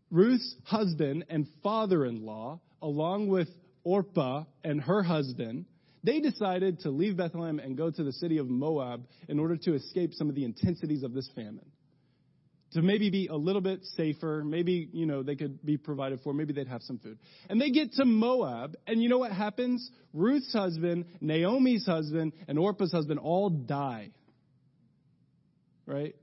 Ruth's 0.10 0.56
husband 0.63 1.25
and 1.30 1.47
father-in-law 1.62 2.60
along 2.82 3.27
with 3.27 3.47
Orpah 3.84 4.45
and 4.63 4.82
her 4.82 5.04
husband 5.04 5.65
they 6.04 6.19
decided 6.19 6.80
to 6.80 6.89
leave 6.89 7.17
Bethlehem 7.17 7.60
and 7.60 7.77
go 7.77 7.91
to 7.91 8.04
the 8.04 8.12
city 8.13 8.39
of 8.39 8.49
Moab 8.49 9.06
in 9.30 9.38
order 9.38 9.56
to 9.56 9.75
escape 9.75 10.13
some 10.13 10.30
of 10.30 10.36
the 10.36 10.43
intensities 10.43 11.04
of 11.04 11.13
this 11.13 11.30
famine 11.36 11.69
to 12.73 12.81
maybe 12.81 13.10
be 13.10 13.27
a 13.27 13.36
little 13.36 13.62
bit 13.62 13.84
safer. 13.95 14.43
Maybe, 14.45 14.89
you 14.93 15.05
know, 15.05 15.23
they 15.23 15.36
could 15.36 15.63
be 15.65 15.77
provided 15.77 16.21
for. 16.23 16.34
Maybe 16.34 16.53
they'd 16.53 16.67
have 16.67 16.84
some 16.84 16.99
food. 16.99 17.17
And 17.49 17.60
they 17.60 17.69
get 17.69 17.93
to 17.93 18.05
Moab, 18.05 18.75
and 18.88 19.01
you 19.01 19.10
know 19.10 19.17
what 19.17 19.31
happens? 19.31 19.89
Ruth's 20.13 20.53
husband, 20.53 21.05
Naomi's 21.19 21.86
husband, 21.86 22.34
and 22.47 22.57
Orpah's 22.57 22.91
husband 22.91 23.19
all 23.19 23.49
die. 23.49 24.12
Right? 25.86 26.15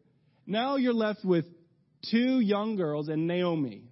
Now 0.46 0.76
you're 0.76 0.94
left 0.94 1.24
with 1.24 1.44
two 2.10 2.40
young 2.40 2.76
girls 2.76 3.08
and 3.08 3.26
Naomi. 3.26 3.84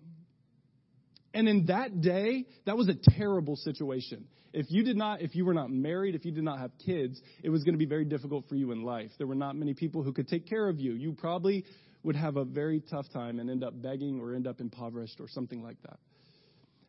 And 1.34 1.48
in 1.48 1.66
that 1.66 2.00
day, 2.00 2.46
that 2.64 2.78
was 2.78 2.88
a 2.88 2.94
terrible 2.94 3.56
situation. 3.56 4.26
If 4.54 4.70
you 4.70 4.82
did 4.82 4.96
not, 4.96 5.20
if 5.20 5.34
you 5.34 5.44
were 5.44 5.52
not 5.52 5.70
married, 5.70 6.14
if 6.14 6.24
you 6.24 6.32
did 6.32 6.44
not 6.44 6.60
have 6.60 6.70
kids, 6.86 7.20
it 7.42 7.50
was 7.50 7.62
going 7.62 7.74
to 7.74 7.78
be 7.78 7.84
very 7.84 8.06
difficult 8.06 8.48
for 8.48 8.54
you 8.54 8.72
in 8.72 8.84
life. 8.84 9.10
There 9.18 9.26
were 9.26 9.34
not 9.34 9.54
many 9.54 9.74
people 9.74 10.02
who 10.02 10.14
could 10.14 10.28
take 10.28 10.48
care 10.48 10.66
of 10.66 10.80
you. 10.80 10.94
You 10.94 11.12
probably 11.12 11.66
would 12.06 12.16
have 12.16 12.36
a 12.36 12.44
very 12.44 12.80
tough 12.80 13.06
time 13.12 13.40
and 13.40 13.50
end 13.50 13.64
up 13.64 13.82
begging 13.82 14.20
or 14.20 14.34
end 14.34 14.46
up 14.46 14.60
impoverished 14.60 15.20
or 15.20 15.28
something 15.28 15.62
like 15.62 15.76
that. 15.82 15.98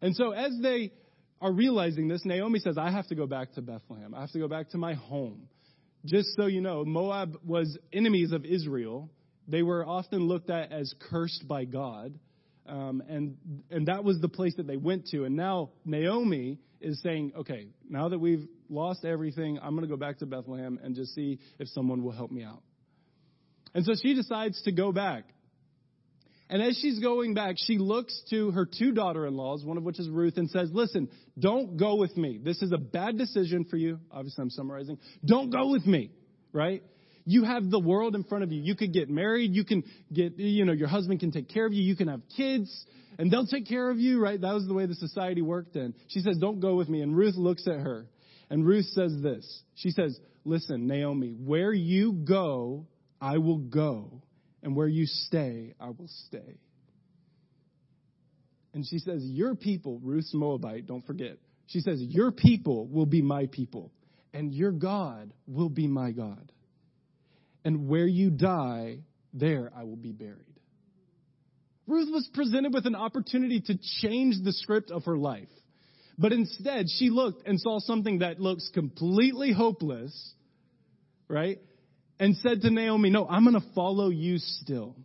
And 0.02 0.16
so 0.16 0.32
as 0.32 0.52
they 0.62 0.92
are 1.42 1.52
realizing 1.52 2.08
this, 2.08 2.22
Naomi 2.24 2.60
says, 2.60 2.78
I 2.78 2.92
have 2.92 3.08
to 3.08 3.16
go 3.16 3.26
back 3.26 3.54
to 3.54 3.62
Bethlehem. 3.62 4.14
I 4.14 4.22
have 4.22 4.32
to 4.32 4.40
go 4.40 4.48
back 4.48 4.70
to 4.70 4.78
my 4.78 4.94
home. 4.94 5.48
Just 6.06 6.30
so 6.38 6.46
you 6.46 6.62
know, 6.62 6.86
Moab 6.86 7.38
was 7.44 7.78
enemies 7.92 8.32
of 8.32 8.46
Israel. 8.46 9.10
They 9.48 9.64
were 9.64 9.86
often 9.86 10.28
looked 10.28 10.52
at 10.52 10.72
as 10.72 10.94
cursed 11.10 11.48
by 11.48 11.66
God. 11.66 12.18
Um, 12.68 13.02
and 13.08 13.38
and 13.72 13.88
that 13.88 14.04
was 14.04 14.20
the 14.20 14.28
place 14.28 14.54
that 14.58 14.68
they 14.68 14.78
went 14.78 15.08
to. 15.08 15.24
And 15.24 15.36
now 15.36 15.72
Naomi 15.84 16.60
is 16.80 17.02
saying, 17.02 17.32
okay, 17.36 17.68
now 17.90 18.10
that 18.10 18.20
we've 18.20 18.46
lost 18.70 19.04
everything, 19.04 19.58
I'm 19.62 19.72
going 19.72 19.82
to 19.84 19.90
go 19.90 19.98
back 19.98 20.20
to 20.20 20.26
Bethlehem 20.26 20.80
and 20.84 20.96
just 20.96 21.16
see 21.16 21.40
if 21.60 21.68
someone 21.70 22.04
will 22.04 22.12
help 22.12 22.30
me 22.30 22.44
out. 22.44 22.62
And 23.78 23.86
so 23.86 23.94
she 23.94 24.16
decides 24.16 24.60
to 24.64 24.72
go 24.72 24.92
back. 24.92 25.26
And 26.50 26.64
as 26.64 26.80
she's 26.82 26.98
going 26.98 27.36
back, 27.36 27.58
she 27.60 27.78
looks 27.78 28.20
to 28.32 28.50
her 28.50 28.66
two 28.66 28.92
daughter 28.92 29.28
in 29.28 29.38
laws, 29.38 29.64
one 29.64 29.78
of 29.78 29.84
which 29.84 30.00
is 30.00 30.10
Ruth, 30.10 30.38
and 30.38 30.50
says, 30.50 30.72
Listen, 30.74 31.10
don't 31.38 31.78
go 31.78 31.94
with 31.94 32.18
me. 32.18 32.40
This 32.44 32.64
is 32.64 32.72
a 32.72 32.80
bad 32.80 33.20
decision 33.20 33.66
for 33.66 33.78
you. 33.78 34.00
Obviously, 34.12 34.42
I'm 34.42 34.50
summarizing. 34.50 34.98
Don't 35.24 35.52
go 35.52 35.70
with 35.70 35.86
me, 35.86 36.10
right? 36.54 36.82
You 37.26 37.44
have 37.44 37.70
the 37.70 37.80
world 37.80 38.16
in 38.16 38.24
front 38.24 38.44
of 38.44 38.52
you. 38.52 38.64
You 38.64 38.74
could 38.74 38.94
get 38.94 39.12
married. 39.12 39.54
You 39.54 39.64
can 39.64 39.84
get, 40.12 40.40
you 40.40 40.66
know, 40.66 40.74
your 40.74 40.88
husband 40.88 41.20
can 41.20 41.32
take 41.32 41.48
care 41.48 41.68
of 41.68 41.72
you. 41.72 41.84
You 41.84 41.96
can 41.96 42.08
have 42.08 42.22
kids, 42.36 42.84
and 43.20 43.30
they'll 43.30 43.46
take 43.46 43.68
care 43.68 43.92
of 43.92 44.00
you, 44.00 44.20
right? 44.20 44.42
That 44.42 44.56
was 44.56 44.66
the 44.66 44.74
way 44.74 44.88
the 44.88 44.96
society 44.96 45.44
worked 45.44 45.76
then. 45.76 45.94
She 46.08 46.22
says, 46.22 46.40
Don't 46.40 46.62
go 46.62 46.74
with 46.78 46.90
me. 46.90 47.02
And 47.02 47.16
Ruth 47.16 47.36
looks 47.36 47.68
at 47.68 47.80
her, 47.80 48.08
and 48.50 48.66
Ruth 48.66 48.88
says 48.88 49.14
this. 49.22 49.62
She 49.76 49.92
says, 49.92 50.20
Listen, 50.46 50.88
Naomi, 50.88 51.36
where 51.38 51.74
you 51.74 52.14
go, 52.14 52.88
I 53.20 53.38
will 53.38 53.58
go, 53.58 54.22
and 54.64 54.76
where 54.76 54.88
you 54.88 55.06
stay, 55.06 55.74
I 55.80 55.88
will 55.88 56.10
stay. 56.28 56.60
And 58.74 58.86
she 58.86 59.00
says, 59.00 59.24
Your 59.24 59.56
people, 59.56 60.00
Ruth's 60.04 60.34
Moabite, 60.34 60.86
don't 60.86 61.06
forget. 61.06 61.38
She 61.68 61.80
says, 61.80 62.00
Your 62.02 62.32
people 62.32 62.88
will 62.88 63.06
be 63.06 63.22
my 63.22 63.48
people, 63.48 63.92
and 64.34 64.54
your 64.54 64.72
God 64.72 65.34
will 65.48 65.70
be 65.70 65.88
my 65.88 66.12
God. 66.12 66.52
And 67.66 67.88
where 67.88 68.08
you 68.08 68.30
die, 68.30 69.00
there 69.34 69.72
I 69.76 69.84
will 69.84 69.96
be 69.96 70.12
buried. 70.12 70.60
Ruth 71.88 72.10
was 72.12 72.30
presented 72.34 72.74
with 72.74 72.86
an 72.86 72.96
opportunity 72.96 73.62
to 73.62 73.78
change 74.02 74.36
the 74.44 74.54
script 74.54 74.92
of 74.92 75.06
her 75.06 75.18
life. 75.18 75.48
But 76.18 76.34
instead, 76.34 76.88
she 76.90 77.10
looked 77.10 77.48
and 77.48 77.60
saw 77.60 77.80
something 77.80 78.20
that 78.20 78.40
looks 78.40 78.70
completely 78.74 79.54
hopeless, 79.54 80.34
right? 81.28 81.60
And 82.20 82.36
said 82.38 82.62
to 82.62 82.70
Naomi, 82.70 83.10
No, 83.10 83.28
I'm 83.28 83.44
going 83.44 83.60
to 83.60 83.74
follow 83.74 84.10
you 84.10 84.38
still. 84.38 84.96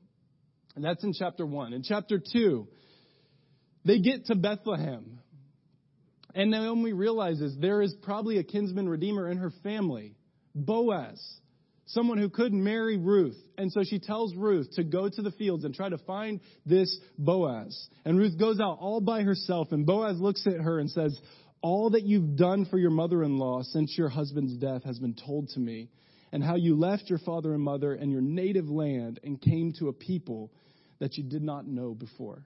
And 0.75 0.85
that's 0.85 1.05
in 1.05 1.12
chapter 1.12 1.44
1. 1.44 1.72
In 1.72 1.83
chapter 1.83 2.18
2, 2.33 2.66
they 3.85 3.98
get 3.98 4.27
to 4.27 4.35
Bethlehem. 4.35 5.20
And 6.35 6.51
Naomi 6.51 6.92
realizes 6.92 7.55
there 7.59 7.83
is 7.83 7.94
probably 8.03 8.38
a 8.38 8.44
kinsman 8.44 8.88
redeemer 8.88 9.29
in 9.29 9.37
her 9.37 9.53
family, 9.62 10.14
Boaz, 10.55 11.22
someone 11.87 12.16
who 12.16 12.31
could 12.31 12.55
marry 12.55 12.96
Ruth. 12.96 13.37
And 13.59 13.70
so 13.70 13.83
she 13.85 13.98
tells 13.98 14.35
Ruth 14.35 14.70
to 14.77 14.85
go 14.85 15.11
to 15.11 15.22
the 15.22 15.33
fields 15.33 15.64
and 15.64 15.75
try 15.75 15.90
to 15.90 15.98
find 15.98 16.40
this 16.64 16.98
Boaz. 17.18 17.88
And 18.07 18.16
Ruth 18.16 18.38
goes 18.38 18.61
out 18.61 18.79
all 18.81 19.03
by 19.03 19.22
herself, 19.25 19.72
and 19.72 19.85
Boaz 19.85 20.18
looks 20.18 20.46
at 20.46 20.61
her 20.61 20.79
and 20.79 20.90
says, 20.90 21.18
All 21.61 21.90
that 21.90 22.05
you've 22.05 22.37
done 22.37 22.64
for 22.64 22.79
your 22.79 22.90
mother 22.90 23.22
in 23.22 23.37
law 23.37 23.62
since 23.62 23.96
your 23.98 24.09
husband's 24.09 24.55
death 24.55 24.85
has 24.85 24.98
been 24.98 25.14
told 25.14 25.51
to 25.51 25.61
me 25.61 25.90
and 26.33 26.42
how 26.42 26.57
you 26.57 26.75
left 26.75 27.11
your 27.11 27.18
father 27.18 27.53
and 27.53 27.62
mother 27.62 27.92
and 27.92 28.11
your 28.11 28.23
native 28.23 28.68
land 28.68 29.21
and 29.23 29.40
came 29.40 29.73
to 29.79 29.88
a 29.88 29.92
people 29.92 30.51
that 30.99 31.16
you 31.16 31.23
did 31.23 31.42
not 31.42 31.66
know 31.66 31.95
before. 31.95 32.45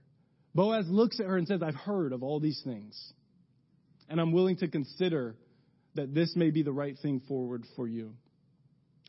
Boaz 0.54 0.86
looks 0.88 1.20
at 1.20 1.26
her 1.26 1.36
and 1.36 1.46
says, 1.46 1.62
I've 1.62 1.74
heard 1.74 2.12
of 2.12 2.22
all 2.22 2.40
these 2.40 2.60
things, 2.64 3.12
and 4.08 4.20
I'm 4.20 4.32
willing 4.32 4.56
to 4.58 4.68
consider 4.68 5.36
that 5.94 6.14
this 6.14 6.34
may 6.34 6.50
be 6.50 6.62
the 6.62 6.72
right 6.72 6.96
thing 7.00 7.20
forward 7.28 7.64
for 7.76 7.86
you. 7.86 8.14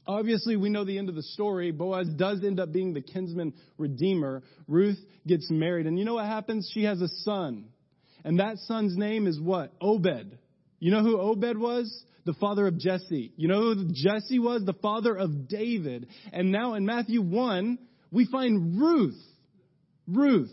Obviously, 0.06 0.56
we 0.56 0.70
know 0.70 0.86
the 0.86 0.98
end 0.98 1.10
of 1.10 1.16
the 1.16 1.24
story. 1.24 1.72
Boaz 1.72 2.08
does 2.16 2.42
end 2.44 2.60
up 2.62 2.72
being 2.72 2.94
the 2.94 3.02
kinsman 3.02 3.54
redeemer. 3.78 4.42
Ruth 4.68 5.00
gets 5.26 5.52
married. 5.52 5.86
And 5.86 6.00
you 6.00 6.06
know 6.06 6.14
what 6.14 6.26
happens? 6.26 6.70
She 6.74 6.84
has 6.86 7.02
a 7.02 7.10
son. 7.24 7.66
And 8.24 8.40
that 8.40 8.58
son's 8.60 8.98
name 8.98 9.28
is 9.28 9.40
what? 9.40 9.74
Obed. 9.82 10.38
You 10.80 10.92
know 10.92 11.02
who 11.02 11.20
Obed 11.20 11.58
was? 11.58 12.04
The 12.28 12.34
father 12.34 12.68
of 12.68 12.78
Jesse. 12.78 13.32
You 13.38 13.48
know 13.48 13.74
who 13.74 13.90
Jesse 13.92 14.38
was? 14.38 14.64
The 14.64 14.74
father 14.74 15.16
of 15.16 15.48
David. 15.48 16.08
And 16.32 16.52
now 16.52 16.76
in 16.76 16.86
Matthew 16.86 17.22
1, 17.22 17.80
we 18.12 18.26
find 18.26 18.80
Ruth. 18.80 19.20
Ruth. 20.08 20.52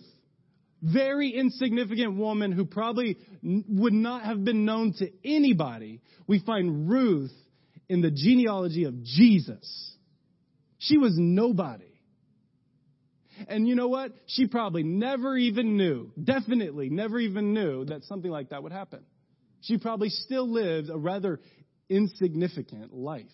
Very 0.80 1.30
insignificant 1.30 2.16
woman 2.16 2.52
who 2.52 2.64
probably 2.64 3.18
would 3.42 3.92
not 3.92 4.24
have 4.24 4.44
been 4.44 4.64
known 4.64 4.94
to 4.98 5.10
anybody. 5.24 6.00
We 6.26 6.38
find 6.38 6.88
Ruth 6.88 7.32
in 7.88 8.00
the 8.00 8.10
genealogy 8.10 8.84
of 8.84 9.02
Jesus. 9.02 9.96
She 10.78 10.96
was 10.96 11.14
nobody. 11.16 11.84
And 13.48 13.66
you 13.66 13.74
know 13.74 13.88
what? 13.88 14.12
She 14.26 14.46
probably 14.46 14.84
never 14.84 15.36
even 15.36 15.76
knew, 15.76 16.12
definitely 16.22 16.88
never 16.88 17.18
even 17.18 17.52
knew 17.52 17.84
that 17.86 18.04
something 18.04 18.30
like 18.30 18.50
that 18.50 18.62
would 18.62 18.72
happen. 18.72 19.00
She 19.62 19.78
probably 19.78 20.10
still 20.10 20.48
lived 20.48 20.90
a 20.90 20.96
rather 20.96 21.40
insignificant 21.88 22.92
life. 22.92 23.26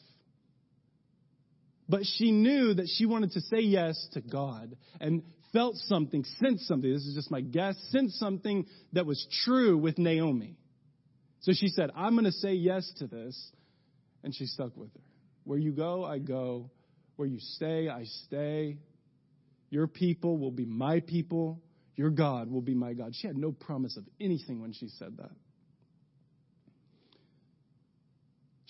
But 1.88 2.02
she 2.04 2.30
knew 2.30 2.74
that 2.74 2.88
she 2.88 3.06
wanted 3.06 3.32
to 3.32 3.40
say 3.40 3.60
yes 3.60 4.08
to 4.12 4.20
God 4.20 4.76
and 5.00 5.22
felt 5.52 5.74
something, 5.76 6.24
sensed 6.38 6.68
something. 6.68 6.92
This 6.92 7.04
is 7.04 7.14
just 7.14 7.30
my 7.30 7.40
guess, 7.40 7.76
sensed 7.90 8.18
something 8.18 8.66
that 8.92 9.06
was 9.06 9.26
true 9.44 9.76
with 9.76 9.98
Naomi. 9.98 10.56
So 11.40 11.52
she 11.52 11.68
said, 11.68 11.90
I'm 11.96 12.12
going 12.12 12.26
to 12.26 12.32
say 12.32 12.52
yes 12.52 12.90
to 12.98 13.06
this. 13.06 13.50
And 14.22 14.34
she 14.34 14.46
stuck 14.46 14.76
with 14.76 14.92
her. 14.92 15.00
Where 15.44 15.58
you 15.58 15.72
go, 15.72 16.04
I 16.04 16.18
go. 16.18 16.70
Where 17.16 17.26
you 17.26 17.38
stay, 17.40 17.88
I 17.88 18.04
stay. 18.26 18.76
Your 19.70 19.86
people 19.86 20.38
will 20.38 20.50
be 20.50 20.66
my 20.66 21.00
people. 21.00 21.60
Your 21.96 22.10
God 22.10 22.50
will 22.50 22.60
be 22.60 22.74
my 22.74 22.92
God. 22.92 23.14
She 23.14 23.26
had 23.26 23.36
no 23.36 23.50
promise 23.50 23.96
of 23.96 24.04
anything 24.20 24.60
when 24.60 24.72
she 24.72 24.88
said 24.88 25.16
that. 25.16 25.30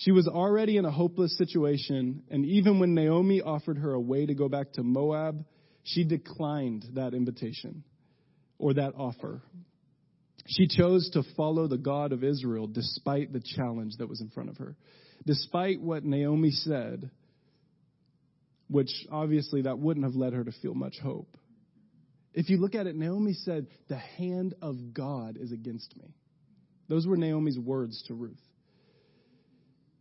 She 0.01 0.13
was 0.13 0.27
already 0.27 0.79
in 0.79 0.87
a 0.87 0.91
hopeless 0.91 1.37
situation, 1.37 2.23
and 2.31 2.47
even 2.47 2.81
when 2.81 2.95
Naomi 2.95 3.43
offered 3.43 3.77
her 3.77 3.93
a 3.93 4.01
way 4.01 4.25
to 4.25 4.35
go 4.35 4.49
back 4.49 4.73
to 4.73 4.83
Moab, 4.83 5.45
she 5.83 6.05
declined 6.05 6.87
that 6.95 7.13
invitation 7.13 7.85
or 8.59 8.73
that 8.75 8.95
offer. 8.97 9.43
She 10.47 10.69
chose 10.69 11.11
to 11.11 11.23
follow 11.37 11.69
the 11.69 11.77
God 11.77 12.13
of 12.13 12.25
Israel 12.25 12.67
despite 12.67 13.31
the 13.35 13.43
challenge 13.45 13.99
that 13.99 14.09
was 14.09 14.23
in 14.23 14.31
front 14.31 14.49
of 14.49 14.57
her. 14.57 14.75
Despite 15.27 15.83
what 15.83 16.03
Naomi 16.03 16.51
said, 16.51 17.11
which 18.69 18.91
obviously 19.13 19.63
that 19.63 19.79
wouldn't 19.79 20.07
have 20.07 20.15
led 20.15 20.33
her 20.33 20.45
to 20.45 20.53
feel 20.63 20.75
much 20.75 20.97
hope. 21.03 21.37
If 22.33 22.49
you 22.49 22.57
look 22.57 22.75
at 22.75 22.87
it, 22.87 22.97
Naomi 22.97 23.35
said, 23.35 23.67
The 23.89 23.99
hand 23.99 24.55
of 24.63 24.95
God 24.95 25.37
is 25.39 25.53
against 25.53 25.95
me. 25.99 26.15
Those 26.89 27.07
were 27.07 27.19
Naomi's 27.19 27.59
words 27.59 28.03
to 28.07 28.15
Ruth. 28.15 28.41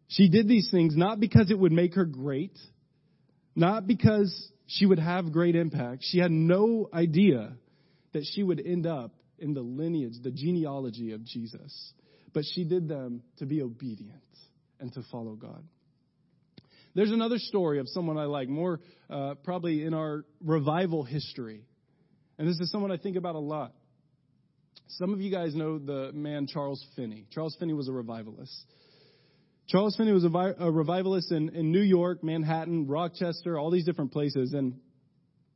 She 0.09 0.27
did 0.27 0.47
these 0.47 0.69
things 0.71 0.97
not 0.97 1.19
because 1.19 1.51
it 1.51 1.57
would 1.57 1.71
make 1.71 1.93
her 1.93 2.05
great, 2.05 2.57
not 3.55 3.87
because 3.87 4.51
she 4.65 4.85
would 4.85 4.99
have 4.99 5.31
great 5.31 5.55
impact. 5.55 6.03
She 6.03 6.19
had 6.19 6.31
no 6.31 6.89
idea 6.93 7.53
that 8.13 8.25
she 8.33 8.43
would 8.43 8.59
end 8.59 8.87
up 8.87 9.13
in 9.37 9.53
the 9.53 9.61
lineage, 9.61 10.13
the 10.23 10.31
genealogy 10.31 11.11
of 11.13 11.23
Jesus. 11.23 11.93
But 12.33 12.43
she 12.53 12.63
did 12.63 12.87
them 12.87 13.21
to 13.37 13.45
be 13.45 13.61
obedient 13.61 14.21
and 14.79 14.91
to 14.93 15.03
follow 15.11 15.35
God. 15.35 15.63
There's 16.95 17.11
another 17.11 17.37
story 17.37 17.79
of 17.79 17.87
someone 17.87 18.17
I 18.17 18.25
like, 18.25 18.49
more 18.49 18.79
uh, 19.09 19.35
probably 19.43 19.83
in 19.83 19.93
our 19.93 20.25
revival 20.43 21.03
history. 21.03 21.65
And 22.39 22.47
this 22.47 22.59
is 22.59 22.71
someone 22.71 22.91
I 22.91 22.97
think 22.97 23.15
about 23.15 23.35
a 23.35 23.39
lot. 23.39 23.73
Some 24.87 25.13
of 25.13 25.21
you 25.21 25.29
guys 25.31 25.53
know 25.53 25.77
the 25.77 26.11
man 26.13 26.47
Charles 26.47 26.83
Finney. 26.95 27.27
Charles 27.31 27.55
Finney 27.59 27.73
was 27.73 27.87
a 27.87 27.91
revivalist. 27.91 28.65
Charles 29.69 29.95
Finney 29.95 30.11
was 30.11 30.25
a, 30.25 30.55
a 30.59 30.71
revivalist 30.71 31.31
in, 31.31 31.49
in 31.49 31.71
New 31.71 31.81
York, 31.81 32.23
Manhattan, 32.23 32.87
Rochester, 32.87 33.57
all 33.57 33.69
these 33.69 33.85
different 33.85 34.11
places. 34.11 34.53
And, 34.53 34.79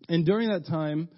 and 0.07 0.23
during 0.23 0.49
that 0.49 0.67
time, 0.67 1.09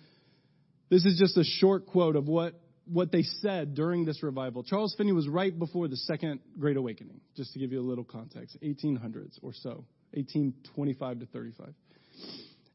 this 0.89 1.03
is 1.03 1.19
just 1.19 1.35
a 1.35 1.43
short 1.43 1.87
quote 1.87 2.15
of 2.15 2.29
what, 2.29 2.53
what 2.85 3.11
they 3.11 3.23
said 3.23 3.75
during 3.75 4.05
this 4.05 4.23
revival. 4.23 4.63
Charles 4.63 4.95
Finney 4.97 5.11
was 5.11 5.27
right 5.27 5.57
before 5.57 5.89
the 5.89 5.97
Second 5.97 6.39
Great 6.57 6.77
Awakening, 6.77 7.19
just 7.35 7.51
to 7.51 7.59
give 7.59 7.73
you 7.73 7.81
a 7.81 7.83
little 7.83 8.05
context, 8.05 8.57
1800s 8.63 9.39
or 9.41 9.51
so, 9.53 9.83
1825 10.13 11.19
to 11.19 11.25
35. 11.25 11.73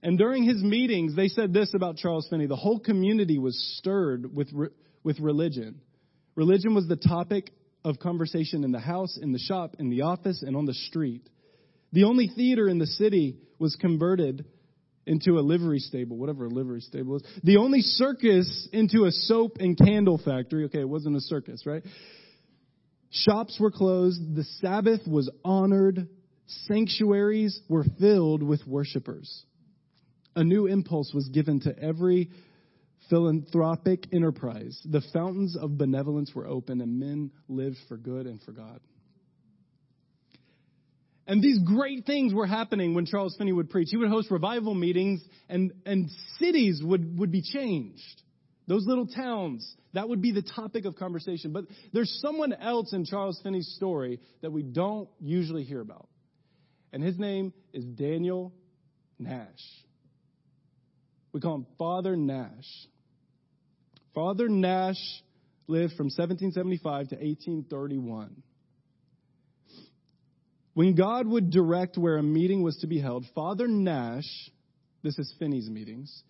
And 0.02 0.18
during 0.18 0.44
his 0.44 0.62
meetings, 0.62 1.16
they 1.16 1.28
said 1.28 1.54
this 1.54 1.72
about 1.72 1.96
Charles 1.96 2.26
Finney. 2.28 2.46
The 2.46 2.56
whole 2.56 2.78
community 2.78 3.38
was 3.38 3.58
stirred 3.78 4.34
with, 4.34 4.48
with 5.02 5.18
religion. 5.18 5.80
Religion 6.34 6.74
was 6.74 6.86
the 6.88 6.96
topic 6.96 7.52
of 7.84 7.98
conversation 7.98 8.64
in 8.64 8.72
the 8.72 8.80
house, 8.80 9.18
in 9.20 9.32
the 9.32 9.38
shop, 9.38 9.76
in 9.78 9.90
the 9.90 10.02
office, 10.02 10.42
and 10.42 10.56
on 10.56 10.66
the 10.66 10.74
street. 10.74 11.28
The 11.92 12.04
only 12.04 12.28
theater 12.28 12.68
in 12.68 12.78
the 12.78 12.86
city 12.86 13.36
was 13.58 13.76
converted 13.76 14.44
into 15.06 15.38
a 15.38 15.40
livery 15.40 15.80
stable, 15.80 16.16
whatever 16.16 16.44
a 16.44 16.48
livery 16.48 16.80
stable 16.80 17.16
is. 17.16 17.22
The 17.42 17.56
only 17.56 17.80
circus 17.80 18.68
into 18.72 19.04
a 19.04 19.10
soap 19.10 19.56
and 19.58 19.76
candle 19.76 20.20
factory. 20.24 20.64
Okay, 20.66 20.80
it 20.80 20.88
wasn't 20.88 21.16
a 21.16 21.20
circus, 21.20 21.64
right? 21.66 21.82
Shops 23.10 23.58
were 23.58 23.72
closed. 23.72 24.36
The 24.36 24.44
Sabbath 24.60 25.00
was 25.06 25.28
honored. 25.44 26.08
Sanctuaries 26.46 27.60
were 27.68 27.84
filled 27.98 28.42
with 28.42 28.64
worshipers. 28.66 29.44
A 30.36 30.44
new 30.44 30.66
impulse 30.66 31.12
was 31.12 31.28
given 31.28 31.60
to 31.60 31.76
every 31.76 32.30
philanthropic 33.10 34.06
enterprise. 34.12 34.80
The 34.84 35.02
fountains 35.12 35.56
of 35.56 35.76
benevolence 35.76 36.32
were 36.34 36.46
open, 36.46 36.80
and 36.80 36.98
men 36.98 37.30
lived 37.48 37.76
for 37.88 37.96
good 37.96 38.26
and 38.26 38.40
for 38.42 38.52
God. 38.52 38.80
And 41.26 41.42
these 41.42 41.58
great 41.60 42.06
things 42.06 42.32
were 42.34 42.46
happening 42.46 42.94
when 42.94 43.06
Charles 43.06 43.36
Finney 43.36 43.52
would 43.52 43.70
preach. 43.70 43.88
He 43.90 43.96
would 43.96 44.08
host 44.08 44.30
revival 44.30 44.74
meetings, 44.74 45.22
and, 45.48 45.72
and 45.84 46.10
cities 46.38 46.80
would, 46.82 47.18
would 47.18 47.30
be 47.30 47.42
changed. 47.42 48.22
Those 48.66 48.86
little 48.86 49.06
towns, 49.06 49.76
that 49.94 50.08
would 50.08 50.22
be 50.22 50.32
the 50.32 50.42
topic 50.42 50.86
of 50.86 50.96
conversation. 50.96 51.52
But 51.52 51.66
there's 51.92 52.20
someone 52.20 52.52
else 52.52 52.92
in 52.92 53.04
Charles 53.04 53.40
Finney's 53.42 53.72
story 53.76 54.20
that 54.42 54.50
we 54.50 54.62
don't 54.62 55.08
usually 55.20 55.64
hear 55.64 55.80
about. 55.80 56.08
And 56.92 57.02
his 57.02 57.18
name 57.18 57.52
is 57.72 57.84
Daniel 57.84 58.52
Nash. 59.18 59.46
We 61.32 61.40
call 61.40 61.56
him 61.56 61.66
Father 61.78 62.16
Nash. 62.16 62.86
Father 64.14 64.48
Nash 64.48 65.22
lived 65.66 65.94
from 65.94 66.06
1775 66.06 67.08
to 67.10 67.14
1831. 67.16 68.42
When 70.74 70.94
God 70.94 71.26
would 71.26 71.50
direct 71.50 71.98
where 71.98 72.16
a 72.16 72.22
meeting 72.22 72.62
was 72.62 72.76
to 72.78 72.86
be 72.86 73.00
held, 73.00 73.24
Father 73.34 73.68
Nash, 73.68 74.50
this 75.02 75.18
is 75.18 75.34
Finney's 75.38 75.68
meetings, 75.68 76.22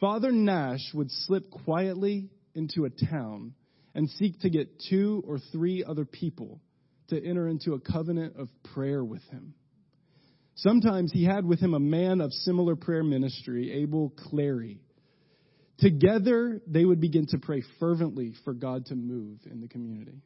Father 0.00 0.30
Nash 0.30 0.92
would 0.94 1.10
slip 1.10 1.50
quietly 1.50 2.28
into 2.54 2.84
a 2.84 2.90
town 2.90 3.54
and 3.94 4.10
seek 4.10 4.40
to 4.40 4.50
get 4.50 4.82
two 4.90 5.22
or 5.26 5.38
three 5.52 5.82
other 5.82 6.04
people 6.04 6.60
to 7.08 7.24
enter 7.24 7.48
into 7.48 7.72
a 7.72 7.80
covenant 7.80 8.36
of 8.36 8.48
prayer 8.74 9.02
with 9.02 9.22
him. 9.24 9.54
Sometimes 10.56 11.12
he 11.12 11.24
had 11.24 11.44
with 11.44 11.60
him 11.60 11.74
a 11.74 11.80
man 11.80 12.20
of 12.20 12.32
similar 12.32 12.76
prayer 12.76 13.02
ministry, 13.02 13.72
Abel 13.72 14.12
Clary. 14.16 14.80
Together, 15.78 16.60
they 16.66 16.84
would 16.84 17.00
begin 17.00 17.26
to 17.26 17.38
pray 17.38 17.62
fervently 17.78 18.32
for 18.44 18.54
God 18.54 18.86
to 18.86 18.94
move 18.94 19.38
in 19.50 19.60
the 19.60 19.68
community. 19.68 20.22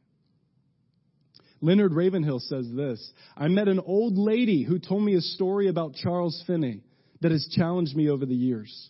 Leonard 1.61 1.93
Ravenhill 1.93 2.39
says 2.39 2.67
this 2.73 3.11
I 3.37 3.47
met 3.47 3.67
an 3.67 3.79
old 3.79 4.17
lady 4.17 4.63
who 4.63 4.79
told 4.79 5.03
me 5.03 5.15
a 5.15 5.21
story 5.21 5.67
about 5.67 5.95
Charles 5.95 6.43
Finney 6.47 6.81
that 7.21 7.31
has 7.31 7.47
challenged 7.51 7.95
me 7.95 8.09
over 8.09 8.25
the 8.25 8.35
years. 8.35 8.89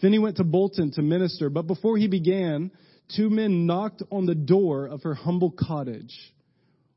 Finney 0.00 0.18
went 0.18 0.36
to 0.38 0.44
Bolton 0.44 0.90
to 0.92 1.02
minister, 1.02 1.50
but 1.50 1.66
before 1.66 1.98
he 1.98 2.08
began, 2.08 2.70
two 3.14 3.28
men 3.28 3.66
knocked 3.66 4.02
on 4.10 4.26
the 4.26 4.34
door 4.34 4.86
of 4.86 5.02
her 5.02 5.14
humble 5.14 5.50
cottage, 5.50 6.16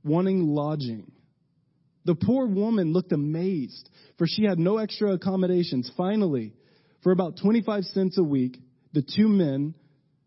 wanting 0.04 0.48
lodging. 0.48 1.12
The 2.06 2.16
poor 2.16 2.48
woman 2.48 2.94
looked 2.94 3.12
amazed, 3.12 3.90
for 4.18 4.26
she 4.28 4.46
had 4.46 4.60
no 4.60 4.78
extra 4.78 5.14
accommodations. 5.14 5.92
Finally, 5.96 6.54
for 7.02 7.12
about 7.12 7.38
25 7.42 7.84
cents 7.86 8.18
a 8.18 8.24
week, 8.24 8.58
the 8.94 9.02
two 9.02 9.28
men, 9.28 9.74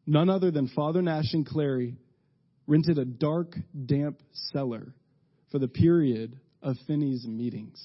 none 0.07 0.29
other 0.29 0.50
than 0.50 0.68
Father 0.68 1.00
Nash 1.00 1.33
and 1.33 1.46
Clary, 1.46 1.96
rented 2.66 2.98
a 2.98 3.05
dark, 3.05 3.55
damp 3.87 4.20
cellar 4.33 4.92
for 5.50 5.59
the 5.59 5.68
period 5.68 6.38
of 6.62 6.76
Finney's 6.87 7.24
meetings, 7.26 7.81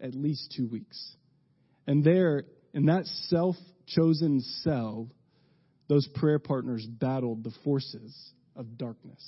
at 0.00 0.14
least 0.14 0.54
two 0.56 0.66
weeks. 0.68 1.16
And 1.86 2.02
there, 2.02 2.44
in 2.72 2.86
that 2.86 3.04
self 3.28 3.56
chosen 3.86 4.40
cell, 4.62 5.08
those 5.88 6.08
prayer 6.14 6.38
partners 6.38 6.86
battled 6.86 7.44
the 7.44 7.52
forces 7.62 8.32
of 8.56 8.78
darkness. 8.78 9.22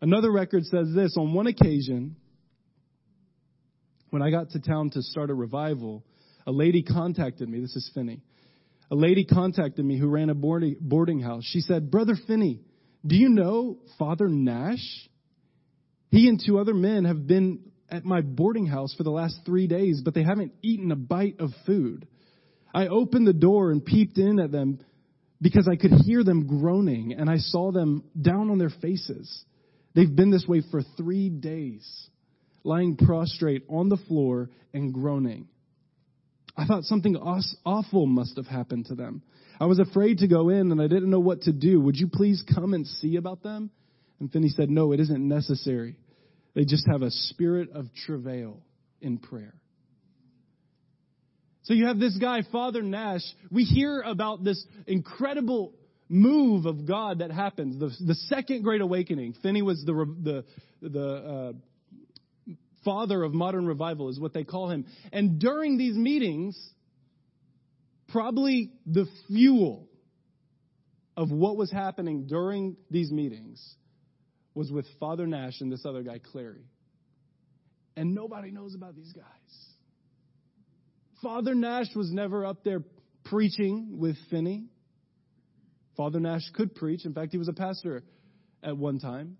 Another 0.00 0.32
record 0.32 0.64
says 0.64 0.92
this 0.92 1.16
on 1.16 1.32
one 1.32 1.46
occasion, 1.46 2.16
when 4.10 4.22
I 4.22 4.32
got 4.32 4.50
to 4.50 4.60
town 4.60 4.90
to 4.90 5.02
start 5.02 5.30
a 5.30 5.34
revival, 5.34 6.02
a 6.44 6.50
lady 6.50 6.82
contacted 6.82 7.48
me. 7.48 7.60
This 7.60 7.76
is 7.76 7.88
Finney 7.94 8.20
a 8.92 8.94
lady 8.94 9.24
contacted 9.24 9.82
me 9.82 9.98
who 9.98 10.06
ran 10.06 10.28
a 10.28 10.34
boarding, 10.34 11.20
house. 11.20 11.44
She 11.46 11.60
said, 11.60 11.90
Brother 11.90 12.14
Finney, 12.26 12.60
do 13.06 13.16
you 13.16 13.30
know 13.30 13.78
Father 13.98 14.28
Nash? 14.28 15.08
He 16.10 16.28
and 16.28 16.38
two 16.38 16.58
other 16.58 16.74
men 16.74 17.06
have 17.06 17.26
been 17.26 17.70
at 17.88 18.04
my 18.04 18.20
boarding 18.20 18.66
house 18.66 18.94
for 18.94 19.02
the 19.02 19.10
last 19.10 19.40
three 19.46 19.66
days, 19.66 20.02
but 20.04 20.12
they 20.12 20.22
haven't 20.22 20.52
eaten 20.60 20.92
a 20.92 20.96
bite 20.96 21.40
of 21.40 21.52
food. 21.64 22.06
I 22.74 22.88
opened 22.88 23.26
the 23.26 23.32
door 23.32 23.70
and 23.70 23.82
peeped 23.82 24.18
in 24.18 24.38
at 24.38 24.52
them 24.52 24.78
because 25.40 25.66
I 25.66 25.76
could 25.76 25.92
hear 26.04 26.22
them 26.22 26.46
groaning, 26.46 27.14
and 27.14 27.30
I 27.30 27.38
saw 27.38 27.72
them 27.72 28.04
down 28.20 28.50
on 28.50 28.58
their 28.58 28.72
faces. 28.82 29.44
They've 29.94 30.14
been 30.14 30.30
this 30.30 30.44
way 30.46 30.62
for 30.70 30.82
three 30.98 31.30
days, 31.30 32.10
lying 32.62 32.98
prostrate 32.98 33.64
on 33.70 33.88
the 33.88 33.96
floor 34.06 34.50
and 34.74 34.92
groaning. 34.92 35.48
I 36.56 36.66
thought 36.66 36.84
something 36.84 37.16
awful 37.16 38.06
must 38.06 38.36
have 38.36 38.46
happened 38.46 38.86
to 38.86 38.94
them. 38.94 39.22
I 39.58 39.66
was 39.66 39.78
afraid 39.78 40.18
to 40.18 40.28
go 40.28 40.48
in 40.48 40.70
and 40.72 40.80
I 40.80 40.86
didn't 40.86 41.10
know 41.10 41.20
what 41.20 41.42
to 41.42 41.52
do. 41.52 41.80
Would 41.80 41.96
you 41.96 42.08
please 42.08 42.44
come 42.54 42.74
and 42.74 42.86
see 42.86 43.16
about 43.16 43.42
them? 43.42 43.70
And 44.20 44.30
Finney 44.30 44.48
said, 44.48 44.70
No, 44.70 44.92
it 44.92 45.00
isn't 45.00 45.26
necessary. 45.26 45.96
They 46.54 46.64
just 46.64 46.86
have 46.86 47.02
a 47.02 47.10
spirit 47.10 47.70
of 47.72 47.86
travail 48.06 48.60
in 49.00 49.18
prayer. 49.18 49.54
So 51.62 51.74
you 51.74 51.86
have 51.86 51.98
this 51.98 52.16
guy, 52.18 52.42
Father 52.50 52.82
Nash. 52.82 53.22
We 53.50 53.64
hear 53.64 54.00
about 54.00 54.44
this 54.44 54.64
incredible 54.86 55.72
move 56.08 56.66
of 56.66 56.86
God 56.86 57.20
that 57.20 57.30
happens, 57.30 57.78
the, 57.78 57.90
the 58.04 58.14
second 58.14 58.62
great 58.62 58.80
awakening. 58.80 59.34
Finney 59.42 59.62
was 59.62 59.82
the, 59.86 60.44
the, 60.82 60.88
the 60.88 61.08
uh, 61.14 61.52
father 62.84 63.22
of 63.22 63.32
modern 63.32 63.66
revival, 63.66 64.08
is 64.08 64.18
what 64.18 64.32
they 64.32 64.44
call 64.44 64.70
him. 64.70 64.86
And 65.12 65.38
during 65.38 65.78
these 65.78 65.96
meetings, 65.96 66.58
probably 68.08 68.72
the 68.86 69.06
fuel 69.26 69.88
of 71.16 71.30
what 71.30 71.56
was 71.56 71.70
happening 71.70 72.26
during 72.26 72.76
these 72.90 73.10
meetings 73.10 73.62
was 74.54 74.70
with 74.70 74.86
Father 75.00 75.26
Nash 75.26 75.60
and 75.60 75.72
this 75.72 75.84
other 75.84 76.02
guy, 76.02 76.18
Clary. 76.18 76.64
And 77.96 78.14
nobody 78.14 78.50
knows 78.50 78.74
about 78.74 78.94
these 78.94 79.12
guys. 79.12 79.24
Father 81.22 81.54
Nash 81.54 81.94
was 81.94 82.10
never 82.10 82.44
up 82.44 82.64
there 82.64 82.82
preaching 83.24 83.98
with 83.98 84.16
Finney. 84.30 84.66
Father 85.96 86.20
Nash 86.20 86.42
could 86.54 86.74
preach. 86.74 87.04
In 87.04 87.14
fact, 87.14 87.32
he 87.32 87.38
was 87.38 87.48
a 87.48 87.52
pastor 87.52 88.02
at 88.62 88.76
one 88.76 88.98
time. 88.98 89.36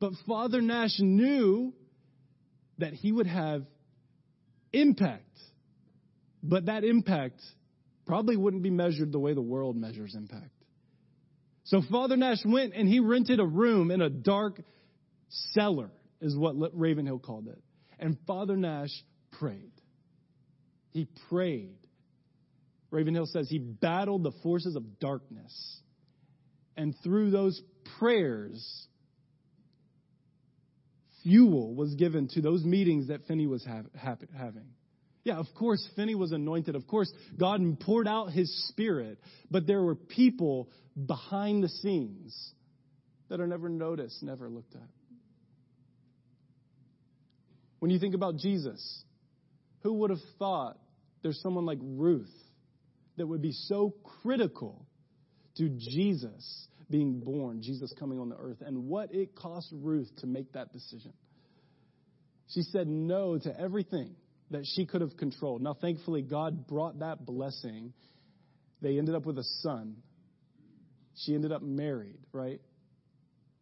But 0.00 0.12
Father 0.26 0.60
Nash 0.60 0.98
knew 1.00 1.74
that 2.78 2.92
he 2.92 3.12
would 3.12 3.26
have 3.26 3.64
impact. 4.72 5.24
But 6.42 6.66
that 6.66 6.84
impact 6.84 7.42
probably 8.06 8.36
wouldn't 8.36 8.62
be 8.62 8.70
measured 8.70 9.12
the 9.12 9.18
way 9.18 9.34
the 9.34 9.42
world 9.42 9.76
measures 9.76 10.14
impact. 10.14 10.52
So 11.64 11.82
Father 11.90 12.16
Nash 12.16 12.38
went 12.44 12.74
and 12.74 12.88
he 12.88 13.00
rented 13.00 13.40
a 13.40 13.46
room 13.46 13.90
in 13.90 14.00
a 14.00 14.08
dark 14.08 14.60
cellar, 15.52 15.90
is 16.20 16.36
what 16.36 16.56
Ravenhill 16.72 17.18
called 17.18 17.48
it. 17.48 17.62
And 17.98 18.16
Father 18.26 18.56
Nash 18.56 18.90
prayed. 19.32 19.72
He 20.92 21.06
prayed. 21.28 21.76
Ravenhill 22.90 23.26
says 23.26 23.48
he 23.50 23.58
battled 23.58 24.22
the 24.22 24.32
forces 24.42 24.76
of 24.76 24.98
darkness. 24.98 25.80
And 26.76 26.94
through 27.02 27.30
those 27.30 27.60
prayers, 27.98 28.86
fuel 31.28 31.74
was 31.74 31.94
given 31.94 32.26
to 32.28 32.40
those 32.40 32.64
meetings 32.64 33.08
that 33.08 33.26
Finney 33.26 33.46
was 33.46 33.62
have, 33.66 33.84
have, 33.94 34.18
having. 34.36 34.64
Yeah, 35.24 35.36
of 35.36 35.46
course, 35.54 35.86
Finney 35.94 36.14
was 36.14 36.32
anointed. 36.32 36.74
Of 36.74 36.86
course, 36.86 37.12
God 37.38 37.60
poured 37.80 38.08
out 38.08 38.32
his 38.32 38.68
spirit. 38.68 39.18
But 39.50 39.66
there 39.66 39.82
were 39.82 39.94
people 39.94 40.70
behind 41.06 41.62
the 41.62 41.68
scenes 41.68 42.52
that 43.28 43.40
are 43.40 43.46
never 43.46 43.68
noticed, 43.68 44.22
never 44.22 44.48
looked 44.48 44.74
at. 44.74 44.88
When 47.80 47.90
you 47.90 47.98
think 47.98 48.14
about 48.14 48.36
Jesus, 48.36 49.04
who 49.82 49.92
would 49.94 50.10
have 50.10 50.22
thought 50.38 50.78
there's 51.22 51.40
someone 51.42 51.66
like 51.66 51.78
Ruth 51.82 52.32
that 53.18 53.26
would 53.26 53.42
be 53.42 53.52
so 53.52 53.94
critical 54.22 54.86
to 55.58 55.68
Jesus 55.68 56.68
being 56.90 57.20
born, 57.20 57.62
Jesus 57.62 57.92
coming 57.98 58.18
on 58.18 58.28
the 58.28 58.36
earth, 58.36 58.62
and 58.64 58.88
what 58.88 59.14
it 59.14 59.34
cost 59.34 59.68
Ruth 59.72 60.10
to 60.18 60.26
make 60.26 60.52
that 60.52 60.72
decision? 60.72 61.12
She 62.54 62.62
said 62.62 62.88
no 62.88 63.38
to 63.38 63.60
everything 63.60 64.14
that 64.50 64.64
she 64.74 64.86
could 64.86 65.02
have 65.02 65.16
controlled. 65.16 65.60
Now, 65.60 65.74
thankfully, 65.74 66.22
God 66.22 66.66
brought 66.66 67.00
that 67.00 67.26
blessing. 67.26 67.92
They 68.80 68.98
ended 68.98 69.14
up 69.14 69.26
with 69.26 69.38
a 69.38 69.44
son. 69.60 69.96
She 71.16 71.34
ended 71.34 71.52
up 71.52 71.62
married, 71.62 72.18
right? 72.32 72.60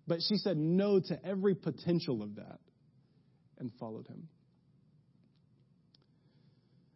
But 0.06 0.20
she 0.28 0.36
said 0.36 0.56
no 0.56 1.00
to 1.00 1.26
every 1.26 1.54
potential 1.54 2.22
of 2.22 2.36
that 2.36 2.60
and 3.58 3.72
followed 3.80 4.06
him. 4.06 4.28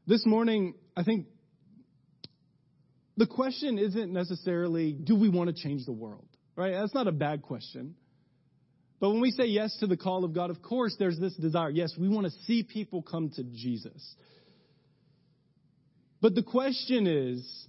This 0.07 0.25
morning, 0.27 0.75
I 0.97 1.03
think 1.03 1.27
the 3.17 3.27
question 3.27 3.79
isn't 3.79 4.13
necessarily, 4.13 4.93
do 4.93 5.17
we 5.17 5.29
want 5.29 5.55
to 5.55 5.63
change 5.63 5.85
the 5.85 5.93
world? 5.93 6.29
Right? 6.57 6.73
That's 6.73 6.95
not 6.95 7.07
a 7.09 7.13
bad 7.13 7.43
question. 7.43 7.95
But 9.01 9.11
when 9.11 9.21
we 9.21 9.31
say 9.31 9.47
yes 9.47 9.77
to 9.81 9.87
the 9.87 9.97
call 9.97 10.25
of 10.25 10.35
God, 10.35 10.51
of 10.51 10.61
course, 10.63 10.95
there's 10.99 11.19
this 11.19 11.35
desire. 11.35 11.71
Yes, 11.71 11.95
we 11.99 12.09
want 12.09 12.27
to 12.27 12.33
see 12.45 12.63
people 12.63 13.03
come 13.03 13.31
to 13.31 13.45
Jesus. 13.45 14.15
But 16.21 16.35
the 16.35 16.43
question 16.43 17.07
is, 17.07 17.67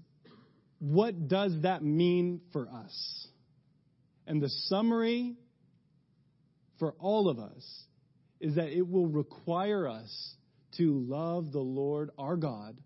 what 0.79 1.27
does 1.27 1.53
that 1.61 1.83
mean 1.83 2.41
for 2.51 2.67
us? 2.67 3.27
And 4.27 4.41
the 4.41 4.49
summary 4.49 5.35
for 6.79 6.95
all 6.99 7.29
of 7.29 7.39
us 7.39 7.83
is 8.39 8.55
that 8.55 8.75
it 8.75 8.87
will 8.87 9.07
require 9.07 9.87
us 9.87 10.35
to 10.77 11.05
love 11.07 11.51
the 11.51 11.59
Lord 11.59 12.09
our 12.17 12.35
God 12.35 12.77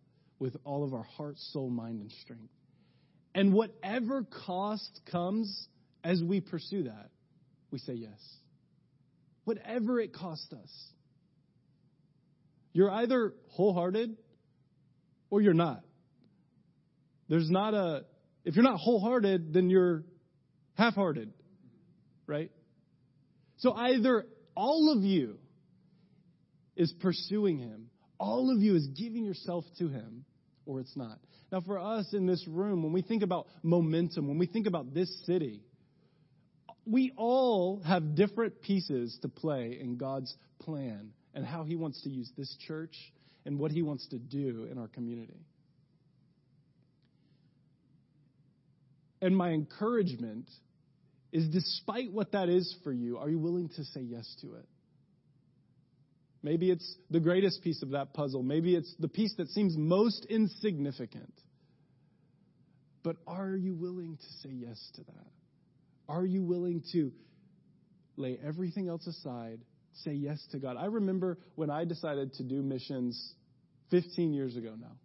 with 0.46 0.58
all 0.64 0.84
of 0.84 0.94
our 0.94 1.08
heart, 1.18 1.40
soul, 1.40 1.72
mind, 1.72 2.00
and 2.02 2.12
strength. 2.22 2.54
And 3.34 3.52
whatever 3.52 4.24
cost 4.46 5.02
comes 5.12 5.68
as 6.04 6.22
we 6.22 6.40
pursue 6.40 6.84
that, 6.84 7.10
we 7.72 7.80
say 7.80 7.94
yes. 7.94 8.20
Whatever 9.44 10.00
it 10.00 10.14
costs 10.14 10.54
us. 10.54 10.70
You're 12.74 12.92
either 12.92 13.34
wholehearted 13.54 14.18
or 15.32 15.42
you're 15.42 15.56
not. 15.56 15.82
There's 17.28 17.50
not 17.50 17.74
a, 17.74 18.06
if 18.44 18.56
you're 18.56 18.64
not 18.64 18.78
wholehearted, 18.78 19.52
then 19.52 19.72
you're 19.72 20.04
half 20.76 20.94
hearted, 20.94 21.34
right? 22.28 22.52
So 23.58 23.74
either 23.74 24.28
all 24.56 24.96
of 24.96 25.04
you 25.04 25.40
is 26.76 26.94
pursuing 27.02 27.58
Him, 27.58 27.88
all 28.20 28.56
of 28.56 28.62
you 28.62 28.76
is 28.76 28.86
giving 28.88 29.26
yourself 29.26 29.66
to 29.80 29.88
Him, 29.88 30.24
or 30.66 30.80
it's 30.80 30.96
not. 30.96 31.20
Now, 31.52 31.62
for 31.62 31.80
us 31.80 32.14
in 32.14 32.26
this 32.26 32.46
room, 32.48 32.84
when 32.84 32.92
we 32.92 33.02
think 33.02 33.24
about 33.24 33.48
momentum, 33.64 34.28
when 34.28 34.38
we 34.38 34.48
think 34.48 34.68
about 34.68 34.94
this 34.94 35.10
city, 35.26 35.62
we 36.86 37.14
all 37.18 37.82
have 37.86 38.16
different 38.16 38.62
pieces 38.62 39.18
to 39.22 39.30
play 39.30 39.78
in 39.80 39.98
God's 39.98 40.36
plan 40.60 41.12
and 41.34 41.46
how 41.46 41.64
He 41.64 41.76
wants 41.76 42.02
to 42.04 42.10
use 42.10 42.32
this 42.38 42.56
church 42.68 42.96
and 43.46 43.60
what 43.60 43.72
He 43.72 43.82
wants 43.82 44.08
to 44.08 44.20
do 44.20 44.68
in 44.70 44.78
our 44.78 44.88
community. 44.88 45.40
And 49.22 49.36
my 49.36 49.50
encouragement 49.52 50.50
is 51.32 51.48
despite 51.48 52.12
what 52.12 52.32
that 52.34 52.50
is 52.50 52.76
for 52.84 52.94
you, 52.94 53.18
are 53.18 53.30
you 53.30 53.40
willing 53.40 53.70
to 53.70 53.84
say 53.86 54.02
yes 54.02 54.36
to 54.42 54.54
it? 54.54 54.66
Maybe 56.46 56.70
it's 56.70 56.98
the 57.10 57.20
greatest 57.20 57.64
piece 57.64 57.82
of 57.82 57.90
that 57.90 58.14
puzzle. 58.14 58.44
Maybe 58.44 58.76
it's 58.76 58.94
the 59.00 59.08
piece 59.08 59.34
that 59.38 59.50
seems 59.50 59.76
most 59.76 60.28
insignificant. 60.30 61.34
But 63.02 63.16
are 63.26 63.56
you 63.56 63.74
willing 63.74 64.16
to 64.18 64.34
say 64.44 64.54
yes 64.54 64.78
to 64.94 65.04
that? 65.06 65.28
Are 66.08 66.24
you 66.24 66.44
willing 66.44 66.84
to 66.92 67.12
lay 68.16 68.38
everything 68.46 68.90
else 68.90 69.08
aside, 69.08 69.62
say 70.04 70.12
yes 70.12 70.38
to 70.52 70.60
God? 70.60 70.78
I 70.78 70.86
remember 70.86 71.40
when 71.56 71.72
I 71.72 71.84
decided 71.84 72.36
to 72.36 72.44
do 72.44 72.62
missions 72.62 73.34
15 73.90 74.32
years 74.32 74.56
ago 74.56 74.76
now. 74.80 74.98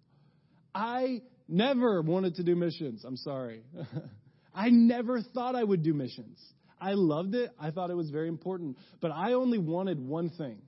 I 0.75 1.23
never 1.49 2.03
wanted 2.03 2.35
to 2.35 2.43
do 2.43 2.55
missions. 2.55 3.03
I'm 3.03 3.17
sorry. 3.17 3.63
I 4.55 4.69
never 4.69 5.23
thought 5.23 5.55
I 5.55 5.65
would 5.65 5.83
do 5.83 5.95
missions. 5.95 6.39
I 6.79 6.93
loved 6.93 7.35
it. 7.35 7.51
I 7.59 7.71
thought 7.71 7.89
it 7.89 7.97
was 7.97 8.11
very 8.11 8.29
important. 8.29 8.77
But 9.01 9.13
I 9.13 9.33
only 9.33 9.57
wanted 9.57 10.07
one 10.07 10.29
thing 10.29 10.59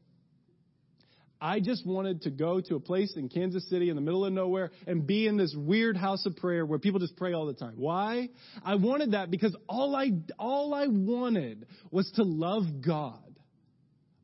I 1.42 1.58
just 1.58 1.84
wanted 1.84 2.22
to 2.22 2.30
go 2.30 2.60
to 2.60 2.76
a 2.76 2.80
place 2.80 3.14
in 3.16 3.28
Kansas 3.28 3.68
City 3.68 3.90
in 3.90 3.96
the 3.96 4.00
middle 4.00 4.24
of 4.24 4.32
nowhere 4.32 4.70
and 4.86 5.04
be 5.04 5.26
in 5.26 5.36
this 5.36 5.52
weird 5.58 5.96
house 5.96 6.24
of 6.24 6.36
prayer 6.36 6.64
where 6.64 6.78
people 6.78 7.00
just 7.00 7.16
pray 7.16 7.32
all 7.32 7.46
the 7.46 7.52
time. 7.52 7.74
Why? 7.74 8.28
I 8.64 8.76
wanted 8.76 9.10
that 9.10 9.28
because 9.28 9.54
all 9.68 9.96
I, 9.96 10.12
all 10.38 10.72
I 10.72 10.86
wanted 10.86 11.66
was 11.90 12.08
to 12.12 12.22
love 12.22 12.62
God. 12.86 13.18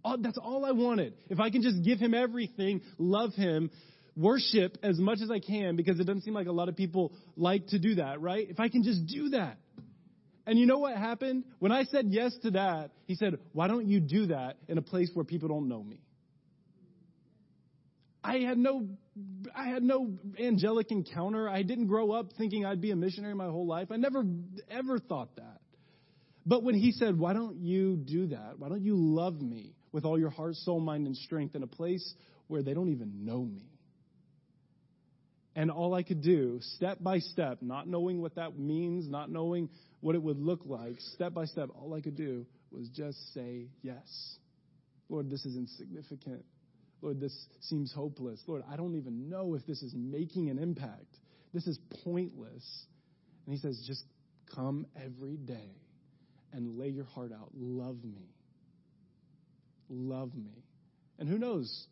All, 0.05 0.17
that's 0.17 0.39
all 0.39 0.65
I 0.65 0.71
wanted. 0.71 1.15
If 1.29 1.41
I 1.41 1.51
can 1.51 1.63
just 1.63 1.83
give 1.83 1.99
him 1.99 2.15
everything, 2.15 2.83
love 2.99 3.35
him, 3.35 3.73
worship 4.17 4.79
as 4.85 4.97
much 5.01 5.19
as 5.21 5.29
I 5.29 5.41
can, 5.41 5.75
because 5.75 5.99
it 5.99 6.05
doesn't 6.05 6.23
seem 6.23 6.35
like 6.35 6.47
a 6.47 6.53
lot 6.53 6.69
of 6.69 6.77
people 6.77 7.13
like 7.37 7.67
to 7.69 7.81
do 7.81 7.97
that, 7.97 8.21
right? 8.21 8.49
If 8.49 8.61
I 8.61 8.69
can 8.69 8.85
just 8.85 9.07
do 9.07 9.31
that. 9.31 9.59
And 10.47 10.57
you 10.57 10.67
know 10.67 10.79
what 10.79 10.97
happened? 10.97 11.47
When 11.59 11.73
I 11.73 11.83
said 11.83 12.07
yes 12.11 12.33
to 12.43 12.53
that, 12.53 12.93
he 13.07 13.17
said, 13.17 13.41
Why 13.53 13.67
don't 13.67 13.89
you 13.89 13.99
do 13.99 14.27
that 14.27 14.57
in 14.69 14.79
a 14.79 14.83
place 14.83 15.11
where 15.15 15.25
people 15.25 15.49
don't 15.49 15.69
know 15.69 15.83
me? 15.83 15.99
I 18.23 18.39
had 18.39 18.59
no 18.59 18.89
I 19.55 19.69
had 19.69 19.83
no 19.83 20.19
angelic 20.39 20.91
encounter. 20.91 21.49
I 21.49 21.63
didn't 21.63 21.87
grow 21.87 22.13
up 22.13 22.33
thinking 22.37 22.65
I'd 22.65 22.81
be 22.81 22.91
a 22.91 22.97
missionary 22.97 23.35
my 23.35 23.47
whole 23.47 23.67
life. 23.67 23.89
I 23.91 23.97
never 23.97 24.25
ever 24.71 24.99
thought 24.99 25.37
that. 25.37 25.61
But 26.47 26.63
when 26.63 26.75
he 26.75 26.93
said, 26.93 27.19
"Why 27.19 27.33
don't 27.33 27.61
you 27.61 27.97
do 27.97 28.29
that? 28.29 28.59
Why 28.59 28.69
don't 28.69 28.83
you 28.83 28.97
love 28.97 29.41
me 29.41 29.75
with 29.93 30.05
all 30.05 30.19
your 30.19 30.31
heart, 30.31 30.57
soul, 30.57 30.81
mind 30.81 31.07
and 31.07 31.17
strength 31.17 31.55
in 31.55 31.63
a 31.63 31.67
place 31.67 32.15
where 32.47 32.63
they 32.63 32.75
don't 32.75 32.91
even 32.91 33.25
know 33.25 33.45
me?" 33.45 33.71
And 35.55 35.71
all 35.71 35.93
I 35.95 36.05
could 36.05 36.23
do, 36.23 36.61
step 36.77 37.03
by 37.03 37.19
step, 37.19 37.63
not 37.63 37.89
knowing 37.89 38.23
what 38.23 38.37
that 38.37 38.59
means, 38.59 39.09
not 39.09 39.31
knowing 39.31 39.69
what 40.01 40.15
it 40.15 40.23
would 40.23 40.39
look 40.39 40.61
like, 40.65 41.01
step 41.01 41.35
by 41.35 41.47
step, 41.47 41.71
all 41.75 41.95
I 41.95 42.01
could 42.01 42.15
do 42.15 42.47
was 42.71 42.89
just 42.91 43.19
say 43.35 43.67
yes. 43.83 44.39
Lord, 45.09 45.29
this 45.31 45.45
is 45.45 45.57
insignificant. 45.57 46.45
Lord, 47.01 47.21
this 47.21 47.47
seems 47.61 47.93
hopeless. 47.93 48.41
Lord, 48.47 48.63
I 48.71 48.77
don't 48.77 48.97
even 48.97 49.29
know 49.29 49.55
if 49.55 49.65
this 49.67 49.83
is 49.83 49.95
making 49.95 50.51
an 50.51 50.59
impact. 50.59 51.17
This 51.55 51.67
is 51.67 51.79
pointless. 52.05 52.87
And 53.47 53.55
he 53.55 53.61
says, 53.61 53.83
just 53.87 54.05
come 54.55 54.87
every 54.97 55.37
day 55.37 55.71
and 56.53 56.79
lay 56.79 56.89
your 56.89 57.05
heart 57.05 57.33
out. 57.33 57.51
Love 57.55 58.03
me. 58.05 58.31
Love 59.89 60.35
me. 60.35 60.65
And 61.19 61.29
who 61.29 61.39
knows? 61.39 61.87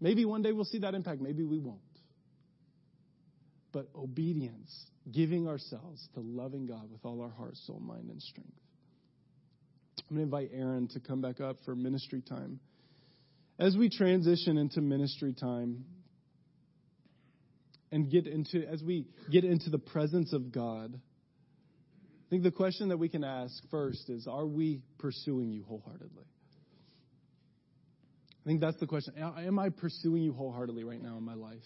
Maybe 0.00 0.24
one 0.24 0.42
day 0.42 0.52
we'll 0.52 0.64
see 0.64 0.80
that 0.80 0.94
impact. 0.94 1.20
Maybe 1.20 1.42
we 1.44 1.58
won't. 1.58 1.80
But 3.72 3.88
obedience, 3.96 4.72
giving 5.10 5.48
ourselves 5.48 6.06
to 6.14 6.20
loving 6.20 6.66
God 6.66 6.90
with 6.92 7.04
all 7.04 7.20
our 7.22 7.30
heart, 7.30 7.56
soul, 7.56 7.80
mind, 7.80 8.10
and 8.10 8.22
strength. 8.22 8.52
I'm 9.98 10.16
going 10.16 10.28
to 10.28 10.36
invite 10.36 10.50
Aaron 10.54 10.86
to 10.88 11.00
come 11.00 11.20
back 11.20 11.40
up 11.40 11.56
for 11.64 11.74
ministry 11.74 12.20
time. 12.20 12.60
As 13.58 13.76
we 13.76 13.88
transition 13.88 14.58
into 14.58 14.80
ministry 14.80 15.32
time 15.32 15.84
and 17.92 18.10
get 18.10 18.26
into, 18.26 18.66
as 18.66 18.82
we 18.82 19.06
get 19.30 19.44
into 19.44 19.70
the 19.70 19.78
presence 19.78 20.32
of 20.32 20.50
God, 20.50 20.94
I 20.94 22.30
think 22.30 22.42
the 22.42 22.50
question 22.50 22.88
that 22.88 22.96
we 22.96 23.08
can 23.08 23.22
ask 23.22 23.54
first 23.70 24.10
is 24.10 24.26
Are 24.26 24.46
we 24.46 24.82
pursuing 24.98 25.52
you 25.52 25.62
wholeheartedly? 25.62 26.24
I 28.44 28.46
think 28.46 28.60
that's 28.60 28.78
the 28.78 28.86
question. 28.86 29.14
Am 29.18 29.58
I 29.58 29.70
pursuing 29.70 30.22
you 30.22 30.32
wholeheartedly 30.32 30.84
right 30.84 31.00
now 31.00 31.16
in 31.16 31.24
my 31.24 31.34
life? 31.34 31.62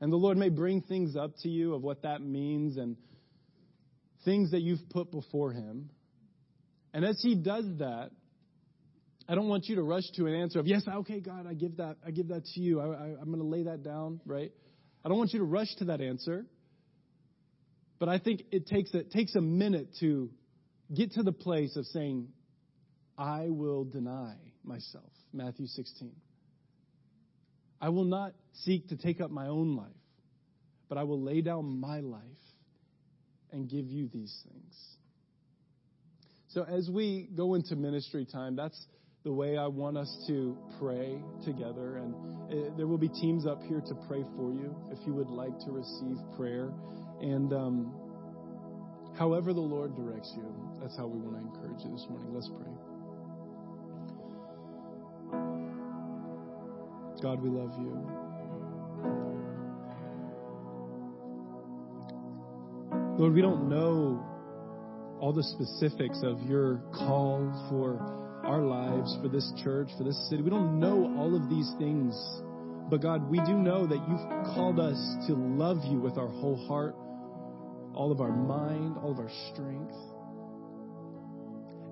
And 0.00 0.12
the 0.12 0.16
Lord 0.16 0.36
may 0.36 0.48
bring 0.48 0.80
things 0.80 1.16
up 1.16 1.32
to 1.42 1.48
you 1.48 1.74
of 1.74 1.82
what 1.82 2.02
that 2.02 2.20
means 2.20 2.78
and 2.78 2.96
things 4.24 4.50
that 4.50 4.60
you've 4.60 4.88
put 4.90 5.10
before 5.12 5.52
Him. 5.52 5.90
And 6.92 7.04
as 7.04 7.20
He 7.22 7.34
does 7.34 7.64
that, 7.78 8.10
I 9.28 9.34
don't 9.34 9.48
want 9.48 9.66
you 9.66 9.76
to 9.76 9.82
rush 9.82 10.04
to 10.14 10.26
an 10.26 10.34
answer 10.34 10.60
of, 10.60 10.66
yes, 10.66 10.82
okay, 10.86 11.20
God, 11.20 11.46
I 11.48 11.54
give 11.54 11.78
that, 11.78 11.96
I 12.06 12.12
give 12.12 12.28
that 12.28 12.44
to 12.54 12.60
you. 12.60 12.80
I, 12.80 12.84
I, 12.84 13.06
I'm 13.20 13.26
going 13.26 13.38
to 13.38 13.44
lay 13.44 13.64
that 13.64 13.82
down, 13.82 14.20
right? 14.24 14.52
I 15.04 15.08
don't 15.08 15.18
want 15.18 15.32
you 15.32 15.40
to 15.40 15.44
rush 15.44 15.74
to 15.78 15.86
that 15.86 16.00
answer. 16.00 16.46
But 17.98 18.08
I 18.08 18.18
think 18.18 18.42
it 18.52 18.66
takes 18.66 18.94
a, 18.94 18.98
it 18.98 19.10
takes 19.10 19.34
a 19.34 19.40
minute 19.40 19.88
to 20.00 20.30
get 20.94 21.12
to 21.12 21.22
the 21.22 21.32
place 21.32 21.76
of 21.76 21.86
saying, 21.86 22.28
I 23.18 23.46
will 23.48 23.84
deny 23.84 24.34
myself. 24.62 25.10
Matthew 25.32 25.66
16. 25.66 26.12
I 27.80 27.88
will 27.88 28.04
not 28.04 28.32
seek 28.64 28.88
to 28.88 28.96
take 28.96 29.20
up 29.20 29.30
my 29.30 29.48
own 29.48 29.76
life, 29.76 29.88
but 30.88 30.98
I 30.98 31.04
will 31.04 31.20
lay 31.20 31.40
down 31.40 31.80
my 31.80 32.00
life 32.00 32.22
and 33.52 33.68
give 33.68 33.86
you 33.88 34.08
these 34.12 34.34
things. 34.48 34.74
So 36.48 36.64
as 36.64 36.88
we 36.88 37.28
go 37.34 37.54
into 37.54 37.76
ministry 37.76 38.26
time, 38.30 38.56
that's 38.56 38.86
the 39.26 39.32
way 39.32 39.58
I 39.58 39.66
want 39.66 39.98
us 39.98 40.24
to 40.28 40.56
pray 40.78 41.18
together. 41.44 41.96
And 41.96 42.14
it, 42.48 42.72
uh, 42.72 42.76
there 42.76 42.86
will 42.86 42.96
be 42.96 43.08
teams 43.08 43.44
up 43.44 43.60
here 43.64 43.80
to 43.80 43.94
pray 44.06 44.22
for 44.36 44.52
you 44.52 44.72
if 44.92 45.04
you 45.04 45.14
would 45.14 45.30
like 45.30 45.58
to 45.66 45.72
receive 45.72 46.16
prayer. 46.36 46.72
And 47.20 47.52
um, 47.52 47.92
however 49.18 49.52
the 49.52 49.60
Lord 49.60 49.96
directs 49.96 50.32
you, 50.36 50.46
that's 50.80 50.96
how 50.96 51.08
we 51.08 51.18
want 51.18 51.38
to 51.38 51.42
encourage 51.42 51.84
you 51.84 51.90
this 51.90 52.06
morning. 52.08 52.32
Let's 52.32 52.48
pray. 52.56 52.70
God, 57.20 57.42
we 57.42 57.50
love 57.50 57.74
you. 57.80 57.98
Lord, 63.18 63.32
we 63.32 63.42
don't 63.42 63.68
know 63.68 64.24
all 65.18 65.32
the 65.32 65.42
specifics 65.42 66.20
of 66.22 66.40
your 66.42 66.80
call 66.94 67.66
for 67.68 68.25
our 68.46 68.62
lives, 68.62 69.18
for 69.20 69.28
this 69.28 69.52
church, 69.62 69.88
for 69.98 70.04
this 70.04 70.16
city. 70.30 70.42
We 70.42 70.50
don't 70.50 70.78
know 70.78 71.14
all 71.18 71.34
of 71.34 71.50
these 71.50 71.70
things. 71.78 72.14
But 72.88 73.02
God, 73.02 73.28
we 73.28 73.38
do 73.40 73.54
know 73.54 73.86
that 73.86 73.98
you've 74.08 74.54
called 74.54 74.78
us 74.78 74.96
to 75.26 75.34
love 75.34 75.78
you 75.84 75.98
with 75.98 76.16
our 76.16 76.28
whole 76.28 76.56
heart, 76.68 76.94
all 77.94 78.12
of 78.12 78.20
our 78.20 78.30
mind, 78.30 78.96
all 79.02 79.10
of 79.10 79.18
our 79.18 79.30
strength. 79.52 79.94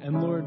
And 0.01 0.23
Lord, 0.23 0.45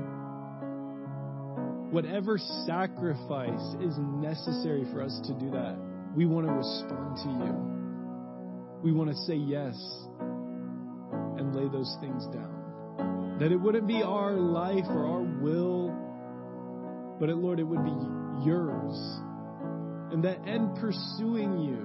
whatever 1.91 2.38
sacrifice 2.66 3.76
is 3.82 3.97
necessary 3.97 4.86
for 4.93 5.01
us 5.01 5.20
to 5.26 5.34
do 5.34 5.51
that, 5.51 5.76
we 6.16 6.26
want 6.26 6.47
to 6.47 6.53
respond 6.53 7.18
to 7.18 7.30
you. 7.45 7.78
We 8.84 8.91
want 8.91 9.10
to 9.10 9.18
say 9.26 9.36
yes 9.36 9.76
and 11.38 11.53
lay 11.55 11.68
those 11.68 11.97
things 11.99 12.26
down. 12.28 13.38
That 13.39 13.51
it 13.51 13.58
wouldn't 13.58 13.88
be 13.88 14.01
our 14.01 14.34
life 14.34 14.86
or 14.89 15.05
our 15.05 15.22
will, 15.22 15.86
but 17.20 17.30
Lord, 17.30 17.59
it 17.59 17.63
would 17.63 17.84
be 17.84 18.45
yours. 18.45 18.95
And 20.11 20.24
that 20.24 20.45
in 20.47 20.74
pursuing 20.76 21.59
you, 21.59 21.82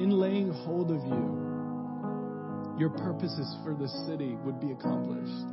in 0.00 0.10
laying 0.10 0.50
hold 0.50 0.90
of 0.90 1.02
you, 1.04 2.76
your 2.78 2.90
purposes 2.90 3.54
for 3.64 3.74
this 3.74 3.92
city 4.06 4.36
would 4.44 4.60
be 4.60 4.72
accomplished 4.72 5.50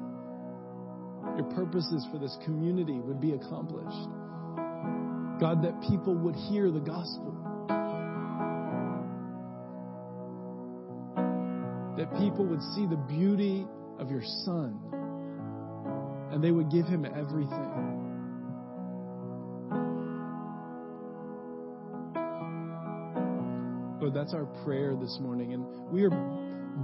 your 1.37 1.45
purposes 1.53 2.05
for 2.11 2.17
this 2.17 2.35
community 2.45 2.99
would 2.99 3.21
be 3.21 3.33
accomplished. 3.33 4.09
God, 5.39 5.61
that 5.61 5.79
people 5.87 6.15
would 6.15 6.35
hear 6.35 6.71
the 6.71 6.79
gospel. 6.79 7.33
That 11.97 12.11
people 12.17 12.45
would 12.45 12.61
see 12.73 12.87
the 12.87 12.97
beauty 12.97 13.67
of 13.99 14.09
your 14.09 14.23
Son 14.45 14.79
and 16.31 16.43
they 16.43 16.51
would 16.51 16.71
give 16.71 16.85
him 16.85 17.05
everything. 17.05 17.86
That's 24.17 24.33
our 24.33 24.45
prayer 24.65 24.95
this 24.95 25.19
morning. 25.21 25.53
And 25.53 25.63
we 25.91 26.03
are 26.03 26.09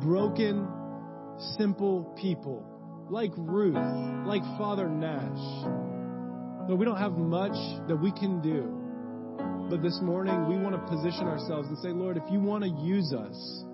broken, 0.04 0.68
simple 1.58 2.16
people 2.22 2.64
like 3.10 3.32
Ruth, 3.36 3.74
like 4.28 4.44
Father 4.58 4.88
Nash. 4.88 5.66
But 6.68 6.78
we 6.78 6.86
don't 6.86 6.98
have 6.98 7.14
much 7.14 7.58
that 7.88 7.96
we 7.96 8.12
can 8.12 8.40
do. 8.42 8.70
But 9.68 9.82
this 9.82 10.00
morning, 10.04 10.48
we 10.48 10.58
want 10.58 10.76
to 10.76 10.82
position 10.88 11.26
ourselves 11.26 11.68
and 11.70 11.78
say, 11.80 11.90
Lord, 11.90 12.18
if 12.18 12.24
you 12.30 12.40
want 12.40 12.66
to 12.66 12.70
use 12.70 13.12
us 13.14 13.66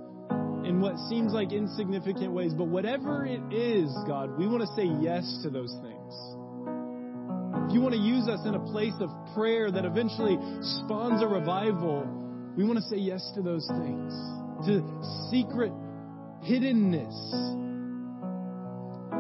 in 0.64 0.80
what 0.80 0.98
seems 1.10 1.34
like 1.34 1.52
insignificant 1.52 2.32
ways, 2.32 2.54
but 2.54 2.68
whatever 2.68 3.26
it 3.26 3.42
is, 3.52 3.92
God, 4.08 4.38
we 4.40 4.48
want 4.48 4.62
to 4.62 4.68
say 4.78 4.88
yes 5.02 5.40
to 5.44 5.50
those 5.50 5.76
things. 5.84 6.14
If 7.68 7.74
you 7.74 7.82
want 7.82 7.94
to 7.94 8.00
use 8.00 8.30
us 8.30 8.40
in 8.46 8.56
a 8.56 8.60
place 8.72 8.96
of 9.02 9.10
prayer 9.36 9.70
that 9.70 9.84
eventually 9.84 10.38
spawns 10.80 11.22
a 11.22 11.28
revival, 11.28 12.08
we 12.60 12.66
want 12.66 12.76
to 12.76 12.84
say 12.92 12.98
yes 12.98 13.32
to 13.36 13.42
those 13.42 13.66
things. 13.80 14.12
To 14.68 14.84
secret 15.32 15.72
hiddenness 16.44 17.16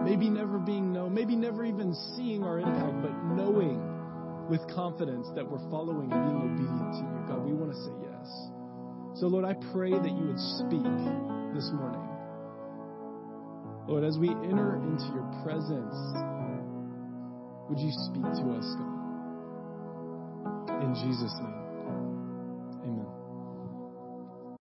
Maybe 0.03 0.29
never 0.29 0.59
being 0.59 0.91
known, 0.91 1.13
maybe 1.13 1.35
never 1.35 1.63
even 1.65 1.93
seeing 2.15 2.43
our 2.43 2.59
impact, 2.59 3.01
but 3.01 3.11
knowing 3.35 3.79
with 4.49 4.61
confidence 4.73 5.27
that 5.35 5.47
we're 5.47 5.61
following 5.69 6.11
and 6.11 6.23
being 6.25 6.41
obedient 6.41 6.93
to 6.93 6.99
you. 6.99 7.27
God, 7.27 7.45
we 7.45 7.53
want 7.53 7.71
to 7.71 7.77
say 7.77 7.91
yes. 8.01 8.25
So, 9.19 9.27
Lord, 9.27 9.45
I 9.45 9.53
pray 9.71 9.91
that 9.91 10.09
you 10.09 10.25
would 10.33 10.39
speak 10.57 10.87
this 11.53 11.69
morning. 11.75 12.07
Lord, 13.87 14.03
as 14.03 14.17
we 14.17 14.29
enter 14.29 14.77
into 14.81 15.05
your 15.13 15.29
presence, 15.43 15.95
would 17.69 17.79
you 17.79 17.91
speak 18.09 18.23
to 18.23 18.45
us, 18.57 18.65
God? 18.79 18.97
In 20.81 20.95
Jesus' 20.95 21.33
name. 21.43 21.59